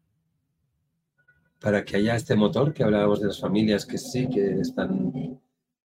para 1.60 1.84
que 1.84 1.96
haya 1.96 2.16
este 2.16 2.34
motor 2.36 2.72
que 2.74 2.82
hablábamos 2.84 3.20
de 3.20 3.26
las 3.28 3.40
familias 3.40 3.86
que 3.86 3.98
sí 3.98 4.28
que 4.28 4.60
están 4.60 5.40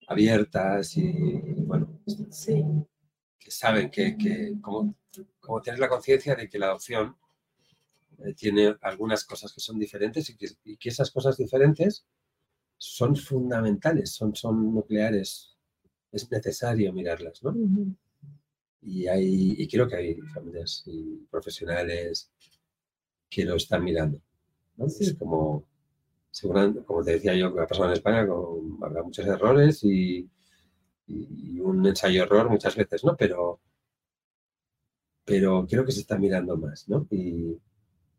abiertas 0.08 0.98
y, 0.98 1.12
bueno, 1.66 1.88
Sí, 2.32 2.64
que 3.40 3.52
saben 3.52 3.90
que, 3.92 4.18
que 4.18 4.56
como, 4.62 4.96
como 5.40 5.62
tener 5.62 5.80
la 5.80 5.90
conciencia 5.90 6.36
de 6.36 6.50
que 6.50 6.60
la 6.60 6.68
adopción 6.68 7.16
eh, 8.20 8.34
tiene 8.34 8.76
algunas 8.82 9.24
cosas 9.26 9.52
que 9.54 9.60
son 9.62 9.80
diferentes 9.80 10.30
y 10.30 10.38
que, 10.38 10.48
y 10.64 10.78
que 10.78 10.90
esas 10.90 11.12
cosas 11.12 11.38
diferentes 11.38 12.06
son 12.78 13.16
fundamentales, 13.16 14.12
son, 14.14 14.36
son 14.36 14.74
nucleares, 14.74 15.58
es 16.12 16.32
necesario 16.32 16.94
mirarlas, 16.94 17.44
¿no? 17.44 17.56
Y, 18.82 19.08
hay, 19.08 19.56
y 19.58 19.68
creo 19.68 19.88
que 19.88 19.96
hay 19.96 20.16
familias 20.34 20.84
y 20.86 21.26
profesionales 21.30 22.32
que 23.30 23.46
lo 23.46 23.56
están 23.56 23.84
mirando. 23.84 24.22
¿no? 24.78 24.90
Sí. 24.90 25.06
Es 25.06 25.16
como, 25.16 25.66
seguramente, 26.32 26.84
como 26.84 27.04
te 27.04 27.14
decía 27.14 27.36
yo, 27.36 27.54
que 27.54 27.62
ha 27.62 27.68
pasado 27.68 27.88
en 27.88 27.94
España, 27.94 28.28
con, 28.28 28.78
habrá 28.82 29.04
muchos 29.04 29.26
errores 29.28 29.84
y, 29.84 30.30
y 31.08 31.60
un 31.60 31.86
ensayo-error 31.86 32.50
muchas 32.50 32.76
veces, 32.76 33.04
¿no? 33.04 33.16
Pero, 33.18 33.60
pero 35.26 35.66
creo 35.68 35.86
que 35.86 35.92
se 35.92 36.02
está 36.02 36.18
mirando 36.18 36.58
más, 36.58 36.88
¿no? 36.90 37.08
Y, 37.12 37.58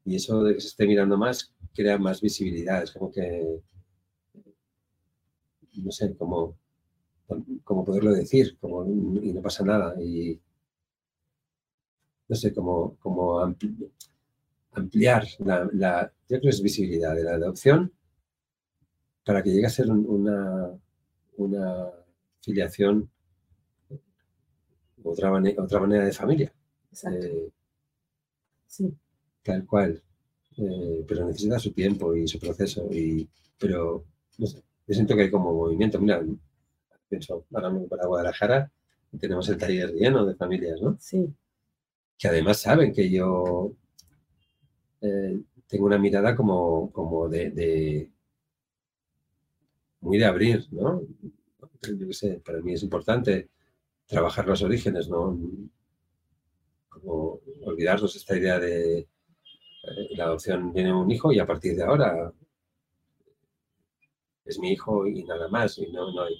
y 0.04 0.16
eso 0.16 0.42
de 0.42 0.54
que 0.54 0.60
se 0.60 0.68
esté 0.68 0.86
mirando 0.86 1.16
más 1.16 1.52
crea 1.74 1.98
más 1.98 2.20
visibilidad. 2.20 2.82
Es 2.82 2.92
como 2.92 3.10
que, 3.10 3.60
no 5.76 5.90
sé, 5.90 6.16
como, 6.16 6.56
como 7.64 7.84
poderlo 7.84 8.12
decir, 8.12 8.58
como, 8.60 8.84
y 8.86 9.32
no 9.32 9.42
pasa 9.42 9.64
nada. 9.64 9.94
Y, 10.02 10.40
no 12.30 12.36
sé, 12.36 12.54
como, 12.54 12.96
como 13.00 13.40
ampli- 13.42 13.90
ampliar 14.72 15.24
la, 15.40 15.68
la- 15.72 16.12
yo 16.28 16.38
creo 16.38 16.42
que 16.42 16.48
es 16.50 16.62
visibilidad 16.62 17.14
de 17.16 17.24
la 17.24 17.34
adopción 17.36 17.92
para 19.24 19.42
que 19.42 19.50
llegue 19.50 19.66
a 19.66 19.70
ser 19.70 19.90
un- 19.90 20.06
una, 20.06 20.70
una 21.38 21.90
filiación, 22.42 23.10
otra, 25.02 25.32
otra 25.58 25.80
manera 25.80 26.04
de 26.04 26.12
familia, 26.12 26.52
exacto. 26.90 27.26
eh, 27.26 27.50
Sí, 28.66 28.94
tal 29.42 29.66
cual. 29.66 30.02
Eh, 30.56 31.04
pero 31.08 31.26
necesita 31.26 31.58
su 31.58 31.72
tiempo 31.72 32.14
y 32.14 32.26
su 32.28 32.38
proceso. 32.38 32.88
Y, 32.92 33.28
pero, 33.58 34.04
no 34.38 34.46
sé, 34.46 34.58
yo 34.86 34.94
siento 34.94 35.14
que 35.16 35.22
hay 35.22 35.30
como 35.30 35.52
movimiento. 35.52 36.00
Mira, 36.00 36.22
pienso, 37.08 37.44
ahora 37.54 37.68
voy 37.70 37.88
para 37.88 38.06
Guadalajara 38.06 38.72
tenemos 39.20 39.48
el 39.48 39.58
taller 39.58 39.92
lleno 39.94 40.26
de 40.26 40.36
familias, 40.36 40.80
¿no? 40.82 40.98
sí, 40.98 41.34
que 42.20 42.28
además 42.28 42.60
saben 42.60 42.92
que 42.92 43.08
yo 43.10 43.72
eh, 45.00 45.40
tengo 45.66 45.86
una 45.86 45.96
mirada 45.96 46.36
como, 46.36 46.92
como 46.92 47.30
de, 47.30 48.10
muy 50.02 50.18
de 50.18 50.26
abrir, 50.26 50.66
¿no? 50.70 51.00
Yo 51.82 52.12
sé, 52.12 52.42
para 52.44 52.60
mí 52.60 52.74
es 52.74 52.82
importante 52.82 53.48
trabajar 54.04 54.46
los 54.46 54.60
orígenes, 54.60 55.08
¿no? 55.08 55.40
Como 56.90 57.40
olvidarnos 57.62 58.14
esta 58.14 58.36
idea 58.36 58.58
de 58.58 58.98
eh, 58.98 59.08
la 60.10 60.24
adopción 60.24 60.74
viene 60.74 60.92
un 60.92 61.10
hijo 61.10 61.32
y 61.32 61.38
a 61.38 61.46
partir 61.46 61.74
de 61.74 61.84
ahora 61.84 62.30
es 64.44 64.58
mi 64.58 64.72
hijo 64.72 65.06
y 65.06 65.24
nada 65.24 65.48
más, 65.48 65.78
y 65.78 65.90
no, 65.90 66.12
no 66.12 66.24
hay 66.24 66.34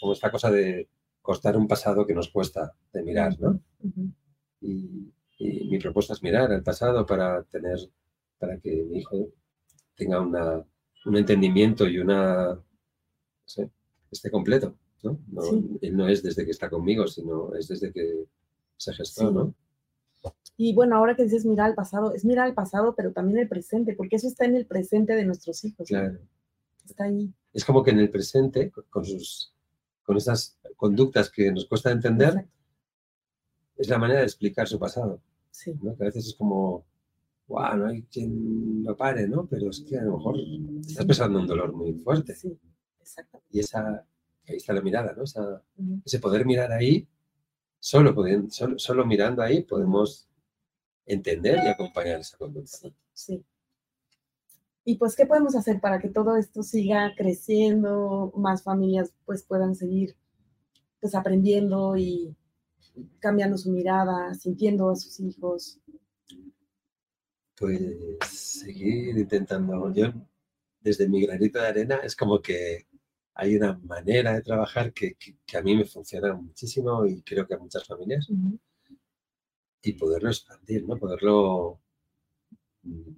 como 0.00 0.14
esta 0.14 0.32
cosa 0.32 0.50
de 0.50 0.88
cortar 1.22 1.56
un 1.56 1.68
pasado 1.68 2.04
que 2.04 2.14
nos 2.14 2.28
cuesta 2.28 2.74
de 2.92 3.02
mirar, 3.04 3.38
¿no? 3.38 3.60
Y, 4.68 5.12
y 5.38 5.68
mi 5.70 5.78
propuesta 5.78 6.12
es 6.14 6.22
mirar 6.22 6.50
al 6.52 6.62
pasado 6.62 7.04
para 7.06 7.42
tener, 7.44 7.78
para 8.38 8.58
que 8.58 8.70
mi 8.84 8.98
hijo 8.98 9.28
tenga 9.94 10.20
una, 10.20 10.64
un 11.06 11.16
entendimiento 11.16 11.86
y 11.86 11.98
una, 11.98 12.54
no 12.54 12.62
sé, 13.44 13.70
esté 14.10 14.30
completo, 14.30 14.74
¿no? 15.02 15.18
No- 15.28 15.42
Sí. 15.42 15.78
Él 15.82 15.96
no 15.96 16.08
es 16.08 16.22
desde 16.22 16.44
que 16.44 16.50
está 16.50 16.68
conmigo, 16.70 17.06
sino 17.06 17.54
es 17.54 17.68
desde 17.68 17.92
que 17.92 18.24
se 18.76 18.92
gestó, 18.92 19.28
Sí. 19.28 19.34
¿no? 19.34 19.54
Y 20.58 20.74
bueno, 20.74 20.96
ahora 20.96 21.14
que 21.14 21.22
dices 21.24 21.44
mirar 21.44 21.66
al 21.66 21.74
pasado, 21.74 22.14
es 22.14 22.24
mirar 22.24 22.46
al 22.46 22.54
pasado, 22.54 22.94
pero 22.96 23.12
también 23.12 23.38
el 23.38 23.48
presente, 23.48 23.94
porque 23.94 24.16
eso 24.16 24.26
está 24.26 24.46
en 24.46 24.56
el 24.56 24.66
presente 24.66 25.14
de 25.14 25.24
nuestros 25.26 25.62
hijos. 25.64 25.80
¿no? 25.90 25.98
Claro. 25.98 26.18
Está 26.84 27.04
ahí. 27.04 27.30
Es 27.52 27.64
como 27.64 27.82
que 27.84 27.90
en 27.90 27.98
el 28.00 28.10
presente, 28.10 28.70
con- 28.70 28.84
con 28.90 29.04
sus, 29.04 29.52
con 30.02 30.16
esas 30.16 30.58
conductas 30.76 31.30
que 31.30 31.52
nos 31.52 31.66
cuesta 31.66 31.90
entender, 31.90 32.28
Exacto. 32.30 32.50
Es 33.76 33.88
la 33.88 33.98
manera 33.98 34.20
de 34.20 34.26
explicar 34.26 34.68
su 34.68 34.78
pasado, 34.78 35.20
Sí, 35.50 35.74
¿no? 35.82 35.96
Que 35.96 36.04
a 36.04 36.06
veces 36.06 36.26
es 36.28 36.34
como, 36.34 36.84
guau, 37.48 37.76
no 37.78 37.86
hay 37.88 38.02
quien 38.04 38.84
lo 38.84 38.96
pare, 38.96 39.28
¿no? 39.28 39.46
Pero 39.46 39.70
es 39.70 39.80
que 39.80 39.98
a 39.98 40.02
lo 40.04 40.18
mejor 40.18 40.36
estás 40.86 41.06
pasando 41.06 41.40
un 41.40 41.46
dolor 41.46 41.72
muy 41.72 41.94
fuerte. 41.94 42.34
sí, 42.34 42.58
exactamente. 43.00 43.48
y 43.52 43.60
esa, 43.60 44.04
ahí 44.48 44.56
está 44.56 44.72
la 44.74 44.82
mirada, 44.82 45.14
¿no? 45.16 45.24
Esa- 45.24 45.62
Ujú, 45.78 46.00
ese 46.04 46.18
poder 46.20 46.46
mirar 46.46 46.72
ahí, 46.72 47.06
solo, 47.80 48.14
solo, 48.50 48.78
solo 48.78 49.06
mirando 49.06 49.42
ahí 49.42 49.62
podemos 49.62 50.28
entender 51.06 51.60
y 51.64 51.68
acompañar 51.68 52.20
esa 52.20 52.36
conducta. 52.38 52.76
Sí, 52.78 52.94
sí. 53.14 53.44
Y 54.84 54.96
pues, 54.96 55.16
¿qué 55.16 55.26
podemos 55.26 55.54
hacer 55.56 55.80
para 55.80 55.98
que 55.98 56.08
todo 56.08 56.36
esto 56.36 56.62
siga 56.62 57.12
creciendo, 57.16 58.32
más 58.36 58.62
familias 58.62 59.12
pues 59.24 59.42
puedan 59.42 59.74
seguir 59.74 60.16
pues 61.00 61.14
aprendiendo 61.14 61.96
y 61.96 62.36
cambiando 63.20 63.56
su 63.58 63.70
mirada, 63.70 64.34
sintiendo 64.34 64.90
a 64.90 64.96
sus 64.96 65.20
hijos? 65.20 65.78
Pues 67.56 67.80
seguir 68.30 69.16
intentando. 69.18 69.92
Yo, 69.94 70.12
desde 70.80 71.08
mi 71.08 71.22
granito 71.26 71.58
de 71.60 71.66
arena, 71.68 71.96
es 71.96 72.14
como 72.16 72.40
que 72.40 72.86
hay 73.34 73.56
una 73.56 73.78
manera 73.78 74.34
de 74.34 74.42
trabajar 74.42 74.92
que, 74.92 75.14
que- 75.14 75.36
que 75.46 75.56
a 75.58 75.62
mí 75.62 75.76
me 75.76 75.84
funciona 75.84 76.34
muchísimo 76.34 77.06
y 77.06 77.22
creo 77.22 77.46
que 77.46 77.54
a 77.54 77.58
muchas 77.58 77.84
familias, 77.86 78.28
y 79.82 79.92
poderlo 79.94 80.28
expandir, 80.28 80.86
¿no? 80.86 80.98
Poderlo, 80.98 81.80
mm, 82.82 83.12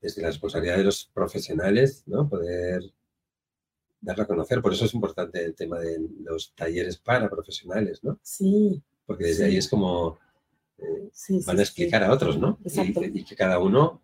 desde 0.00 0.22
la 0.22 0.28
responsabilidad 0.28 0.78
de 0.78 0.84
los 0.84 1.06
profesionales, 1.14 2.04
¿no? 2.06 2.28
Poder 2.28 2.82
darlo 4.00 4.22
a 4.24 4.26
conocer. 4.26 4.60
Por 4.62 4.72
eso 4.72 4.84
es 4.84 4.94
importante 4.94 5.44
el 5.44 5.54
tema 5.54 5.78
de 5.78 5.98
los 6.20 6.52
talleres 6.54 6.98
para 6.98 7.28
profesionales, 7.30 8.02
¿no? 8.02 8.18
Sí, 8.22 8.82
Porque 9.08 9.24
desde 9.24 9.44
Sí. 9.46 9.50
ahí 9.50 9.56
es 9.56 9.68
como 9.68 10.18
eh, 10.76 11.08
sí, 11.12 11.40
van 11.46 11.58
a 11.58 11.62
explicar 11.62 12.04
a 12.04 12.12
otros, 12.12 12.38
¿no? 12.38 12.58
Y, 12.62 12.68
Exacto. 12.68 13.00
y 13.04 13.24
que 13.24 13.34
cada 13.34 13.58
uno 13.58 14.00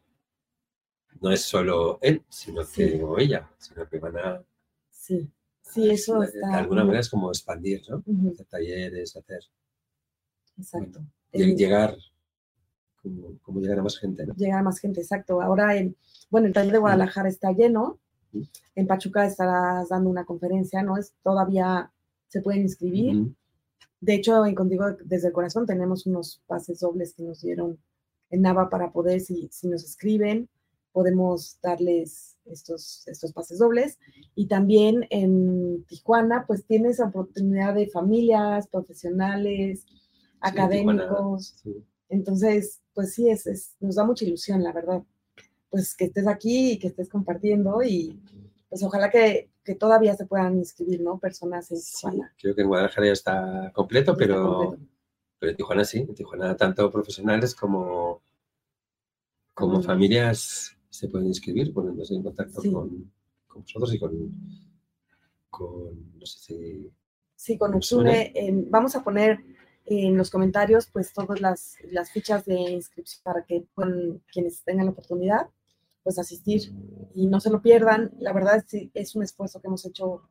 no 1.20 1.30
es 1.30 1.42
solo 1.42 1.98
él, 2.02 2.24
sino 2.28 2.62
que 2.66 3.00
o 3.05 3.18
ella, 3.18 3.48
sino 3.59 3.86
que 3.88 3.98
van 3.98 4.16
a 4.16 4.42
Sí, 4.90 5.30
sí, 5.61 5.90
eso 5.90 6.18
de 6.20 6.26
está. 6.26 6.57
alguna 6.59 6.80
muy- 6.80 6.86
manera 6.88 7.00
es 7.02 7.11
como 7.11 7.28
expandir, 7.28 7.82
¿no? 7.88 8.02
Hacer 8.32 8.46
talleres, 8.46 9.14
hacer 9.14 9.40
Exacto. 10.59 11.00
El- 11.32 11.55
llegar, 11.57 11.96
como, 13.02 13.38
como 13.42 13.61
llegar 13.61 13.78
a 13.78 13.82
más 13.82 13.98
gente, 13.98 14.26
¿no? 14.26 14.34
llegar 14.34 14.61
a 14.61 14.62
más 14.62 14.78
gente, 14.78 15.00
exacto. 15.00 15.42
Ahora, 15.42 15.76
en, 15.76 15.94
bueno, 16.30 16.46
el 16.46 16.52
taller 16.55 16.72
de 16.72 16.78
Guadalajara 16.78 17.28
está 17.28 17.52
lleno. 17.52 17.98
En 18.74 18.86
Pachuca 18.88 19.26
estarás 19.26 19.88
dando 19.90 20.11
una 20.11 20.24
conferencia, 20.24 20.82
¿no? 20.82 20.96
Es 20.96 21.12
todavía 21.22 21.92
se 22.28 22.40
pueden 22.40 22.62
inscribir. 22.62 23.32
De 24.05 24.14
hecho, 24.14 24.44
en 24.44 24.55
Contigo 24.55 24.84
desde 25.02 25.28
el 25.28 25.32
Corazón 25.32 25.66
tenemos 25.66 26.07
unos 26.07 26.42
pases 26.46 26.80
dobles 26.80 27.14
que 27.14 27.22
nos 27.22 27.40
dieron 27.40 27.78
en 28.28 28.42
Nava 28.42 28.68
para 28.68 28.92
poder, 28.92 29.20
si, 29.20 29.48
si 29.50 29.66
nos 29.66 29.82
escriben, 29.82 30.48
podemos 30.92 31.59
darles 31.62 32.36
estos, 32.44 33.09
estos 33.09 33.32
pases 33.32 33.59
dobles. 33.59 33.98
Y 34.34 34.46
también 34.46 35.07
en 35.09 35.84
Tijuana, 35.86 36.44
pues 36.46 36.66
tienes 36.66 37.00
oportunidad 37.00 37.74
de 37.74 37.88
familias, 37.88 38.68
profesionales, 38.68 39.86
académicos. 40.40 41.57
Entonces, 42.11 42.82
pues 42.92 43.14
sí, 43.14 43.30
es, 43.30 43.74
nos 43.80 43.94
da 43.94 44.05
mucha 44.05 44.26
ilusión, 44.26 44.62
la 44.62 44.72
verdad. 44.72 45.02
Pues 45.70 45.96
que 45.96 46.05
estés 46.05 46.26
aquí 46.26 46.72
y 46.72 46.78
que 46.78 46.88
estés 46.88 47.09
compartiendo 47.09 47.82
y 47.82 48.20
pues 48.68 48.82
ojalá 48.82 49.11
que, 49.11 49.48
todavía 49.74 50.14
se 50.14 50.26
puedan 50.26 50.58
inscribir, 50.58 51.00
¿no? 51.00 51.18
Personas 51.18 51.70
en 51.70 51.78
Tijuana. 51.80 52.34
creo 52.38 52.54
que 52.54 52.60
en 52.60 52.68
Guadalajara 52.68 53.06
ya 53.06 53.12
está 53.12 53.72
completo, 53.74 54.14
pero, 54.16 54.76
pero 55.38 55.50
en 55.50 55.56
Tijuana 55.56 55.84
sí, 55.84 56.00
en 56.00 56.14
Tijuana 56.14 56.56
tanto 56.56 56.90
profesionales 56.90 57.54
como, 57.54 58.20
como 59.54 59.82
familias 59.82 60.76
se 60.90 61.08
pueden 61.08 61.28
inscribir 61.28 61.72
poniéndose 61.72 62.14
en 62.14 62.22
contacto 62.22 62.60
con, 62.60 63.10
con, 63.46 63.62
vosotros 63.62 63.94
y 63.94 63.98
con, 63.98 64.12
con, 65.48 66.18
no 66.18 66.26
sé 66.26 66.38
si... 66.38 66.92
Sí, 67.34 67.58
con 67.58 67.74
Uxune. 67.74 68.32
vamos 68.68 68.94
a 68.94 69.02
poner 69.02 69.40
en 69.86 70.16
los 70.16 70.30
comentarios 70.30 70.86
pues 70.86 71.12
todas 71.12 71.40
las, 71.40 71.76
las 71.90 72.10
fichas 72.10 72.44
de 72.44 72.54
inscripción 72.54 73.22
para 73.22 73.44
que 73.44 73.66
puedan, 73.74 74.22
quienes 74.32 74.62
tengan 74.62 74.86
la 74.86 74.92
oportunidad 74.92 75.48
pues 76.05 76.18
asistir 76.18 76.70
y 77.14 77.26
no 77.26 77.40
se 77.40 77.50
lo 77.50 77.61
pierdan. 77.61 78.12
La 78.18 78.32
verdad 78.32 78.62
es, 78.70 78.88
es 78.92 79.16
un 79.16 79.24
esfuerzo 79.24 79.61
que 79.61 79.66
hemos 79.66 79.84
hecho 79.86 80.28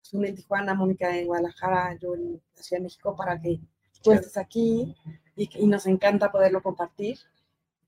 Uxune 0.00 0.28
en 0.28 0.34
Tijuana, 0.34 0.74
Mónica 0.74 1.16
en 1.16 1.28
Guadalajara, 1.28 1.96
yo 1.98 2.14
en 2.14 2.42
la 2.56 2.62
Ciudad 2.62 2.80
de 2.80 2.84
México 2.84 3.14
para 3.16 3.40
que 3.40 3.60
tú 4.02 4.12
estés 4.12 4.36
aquí 4.36 4.94
y, 5.36 5.48
y 5.54 5.66
nos 5.68 5.86
encanta 5.86 6.32
poderlo 6.32 6.60
compartir. 6.60 7.18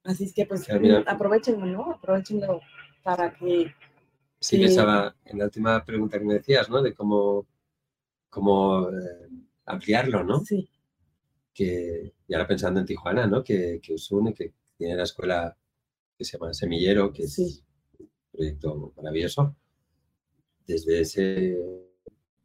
Así 0.04 0.24
es 0.24 0.32
que 0.32 0.46
pues 0.46 0.66
aprovechenlo, 1.06 1.66
¿no? 1.66 1.92
Aprovechenlo 1.92 2.60
para 3.02 3.34
que... 3.34 3.74
Sí, 4.38 4.58
pensaba 4.58 5.16
en 5.24 5.38
la 5.38 5.46
última 5.46 5.84
pregunta 5.84 6.18
que 6.18 6.24
me 6.24 6.34
decías, 6.34 6.68
¿no? 6.68 6.82
De 6.82 6.94
cómo, 6.94 7.46
cómo 8.28 8.90
eh, 8.90 9.28
ampliarlo, 9.64 10.22
¿no? 10.22 10.40
Sí. 10.40 10.68
Que, 11.54 12.12
y 12.28 12.34
ahora 12.34 12.46
pensando 12.46 12.80
en 12.80 12.86
Tijuana, 12.86 13.26
¿no? 13.26 13.42
Que, 13.42 13.80
que 13.82 13.94
Usune, 13.94 14.34
que 14.34 14.52
tiene 14.76 14.96
la 14.96 15.04
escuela 15.04 15.56
que 16.16 16.24
se 16.24 16.36
llama 16.36 16.54
Semillero, 16.54 17.12
que 17.12 17.24
es 17.24 17.38
un 17.38 18.08
proyecto 18.32 18.92
maravilloso. 18.96 19.56
Desde, 20.66 21.00
ese, 21.00 21.58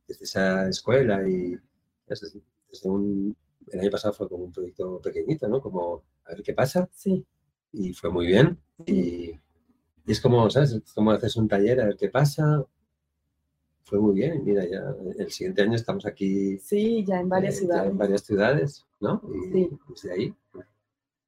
desde 0.07 0.25
esa 0.25 0.67
escuela 0.67 1.27
y 1.27 1.55
desde, 2.05 2.41
un, 2.83 3.35
el 3.67 3.79
año 3.79 3.91
pasado 3.91 4.13
fue 4.13 4.27
como 4.27 4.45
un 4.45 4.51
proyecto 4.51 4.99
pequeñito, 5.01 5.47
¿no? 5.47 5.61
Como 5.61 6.03
a 6.25 6.31
ver 6.31 6.43
qué 6.43 6.53
pasa. 6.53 6.89
Sí 6.93 7.25
y 7.71 7.93
fue 7.93 8.09
muy 8.09 8.27
bien. 8.27 8.57
Y, 8.85 9.31
es 10.05 10.19
como, 10.21 10.49
¿sabes? 10.49 10.71
Es 10.71 10.93
como 10.93 11.11
haces 11.11 11.35
un 11.35 11.47
taller 11.47 11.81
a 11.81 11.85
ver 11.85 11.97
qué 11.97 12.09
pasa. 12.09 12.65
Fue 13.83 13.99
muy 13.99 14.15
bien. 14.15 14.43
Mira, 14.43 14.65
ya 14.67 14.95
el 15.17 15.31
siguiente 15.31 15.61
año 15.61 15.75
estamos 15.75 16.05
aquí. 16.05 16.57
Sí, 16.59 17.03
ya 17.05 17.19
en 17.19 17.29
varias 17.29 17.57
ciudades. 17.57 17.91
En 17.91 17.97
varias 17.97 18.23
ciudades, 18.23 18.87
¿no? 18.99 19.21
Y 19.33 19.51
sí. 19.51 19.69
desde 19.89 20.13
ahí. 20.13 20.35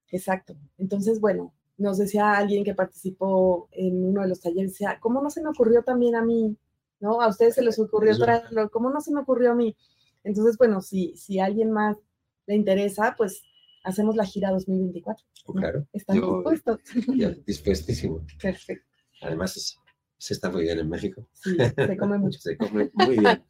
Exacto. 0.10 0.56
Entonces, 0.78 1.20
bueno, 1.20 1.54
nos 1.82 1.98
decía 1.98 2.34
alguien 2.34 2.64
que 2.64 2.76
participó 2.76 3.68
en 3.72 4.06
uno 4.06 4.22
de 4.22 4.30
los 4.30 4.40
talleres, 4.40 4.72
decía, 4.72 5.00
¿cómo 5.02 5.22
no 5.22 5.30
se 5.30 5.42
me 5.42 5.50
ocurrió 5.50 5.84
también 5.84 6.16
a 6.16 6.24
mí? 6.24 6.56
¿No? 7.00 7.22
A 7.22 7.28
ustedes 7.28 7.56
se 7.56 7.64
les 7.64 7.80
ocurrió 7.80 8.18
traerlo, 8.18 8.70
¿cómo 8.70 8.90
no 8.90 9.02
se 9.02 9.12
me 9.12 9.22
ocurrió 9.22 9.52
a 9.52 9.56
mí? 9.56 9.76
Entonces, 10.24 10.58
bueno, 10.58 10.82
si, 10.82 11.16
si 11.18 11.40
a 11.40 11.46
alguien 11.46 11.72
más 11.72 11.98
le 12.46 12.56
interesa, 12.56 13.16
pues 13.18 13.42
hacemos 13.84 14.16
la 14.16 14.26
gira 14.26 14.52
2024. 14.52 15.26
claro. 15.56 15.88
¿Están 15.92 16.22
dispuestos? 16.22 16.80
dispuestísimo. 17.46 18.26
Perfecto. 18.40 18.86
Además, 19.22 19.78
se 20.18 20.34
está 20.34 20.52
muy 20.52 20.64
bien 20.64 20.78
en 20.78 20.90
México. 20.90 21.28
Sí, 21.34 21.58
se 21.58 21.98
come 21.98 22.20
mucho. 22.20 22.40
se 22.42 22.58
come 22.58 22.92
muy 22.94 23.18
bien. 23.18 23.44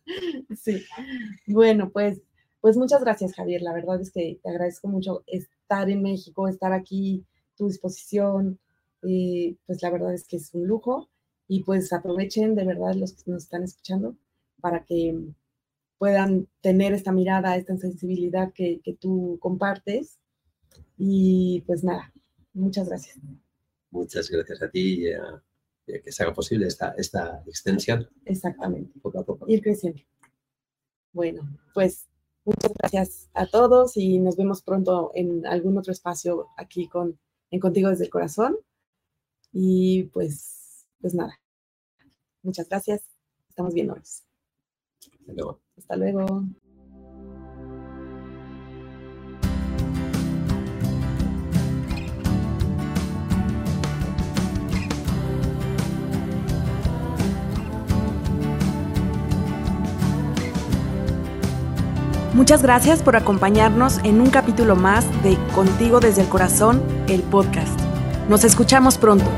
sí. 0.55 0.83
Bueno, 1.47 1.91
pues, 1.91 2.21
pues 2.61 2.77
muchas 2.77 3.01
gracias, 3.01 3.33
Javier. 3.33 3.61
La 3.61 3.73
verdad 3.73 3.99
es 3.99 4.11
que 4.11 4.39
te 4.41 4.49
agradezco 4.49 4.87
mucho 4.87 5.23
estar 5.27 5.89
en 5.89 6.01
México, 6.01 6.47
estar 6.47 6.71
aquí, 6.71 7.25
tu 7.61 7.67
disposición. 7.67 8.59
Eh, 9.03 9.55
pues 9.67 9.83
la 9.83 9.91
verdad 9.91 10.13
es 10.15 10.27
que 10.27 10.37
es 10.37 10.51
un 10.53 10.67
lujo. 10.67 11.09
Y 11.47 11.63
pues 11.63 11.93
aprovechen 11.93 12.55
de 12.55 12.65
verdad 12.65 12.95
los 12.95 13.13
que 13.13 13.29
nos 13.29 13.43
están 13.43 13.63
escuchando 13.63 14.15
para 14.61 14.83
que 14.83 15.15
puedan 15.99 16.47
tener 16.61 16.93
esta 16.93 17.11
mirada, 17.11 17.55
esta 17.55 17.77
sensibilidad 17.77 18.51
que, 18.53 18.79
que 18.83 18.93
tú 18.93 19.37
compartes 19.39 20.17
y 20.97 21.61
pues 21.67 21.83
nada, 21.83 22.11
muchas 22.53 22.87
gracias. 22.87 23.19
Muchas 23.91 24.29
gracias 24.29 24.61
a 24.61 24.71
ti 24.71 25.03
y 25.03 25.11
a, 25.11 25.43
que 25.85 26.11
se 26.11 26.23
haga 26.23 26.33
posible 26.33 26.65
esta, 26.65 26.95
esta 26.97 27.43
extensión. 27.45 28.07
Exactamente. 28.25 28.97
Poco 28.99 29.19
a 29.19 29.23
poco. 29.23 29.45
Ir 29.47 29.61
creciendo. 29.61 30.01
Bueno, 31.11 31.41
pues 31.73 32.07
muchas 32.45 32.73
gracias 32.79 33.29
a 33.33 33.45
todos 33.45 33.97
y 33.97 34.19
nos 34.19 34.37
vemos 34.37 34.63
pronto 34.63 35.11
en 35.13 35.45
algún 35.45 35.77
otro 35.77 35.91
espacio 35.91 36.47
aquí 36.57 36.87
con 36.87 37.19
en 37.51 37.59
Contigo 37.59 37.89
desde 37.89 38.05
el 38.05 38.09
Corazón. 38.09 38.57
Y 39.53 40.03
pues, 40.05 40.87
pues 40.99 41.13
nada. 41.13 41.39
Muchas 42.41 42.67
gracias. 42.67 43.03
Estamos 43.49 43.73
viéndonos. 43.73 44.23
Hasta 45.19 45.33
luego. 45.33 45.59
Hasta 45.77 45.95
luego. 45.95 46.43
Muchas 62.33 62.61
gracias 62.61 63.03
por 63.03 63.17
acompañarnos 63.17 63.99
en 64.05 64.21
un 64.21 64.29
capítulo 64.29 64.77
más 64.77 65.05
de 65.21 65.37
Contigo 65.53 65.99
desde 65.99 66.21
el 66.21 66.29
Corazón, 66.29 66.81
el 67.09 67.23
podcast. 67.23 67.77
Nos 68.29 68.45
escuchamos 68.45 68.97
pronto. 68.97 69.29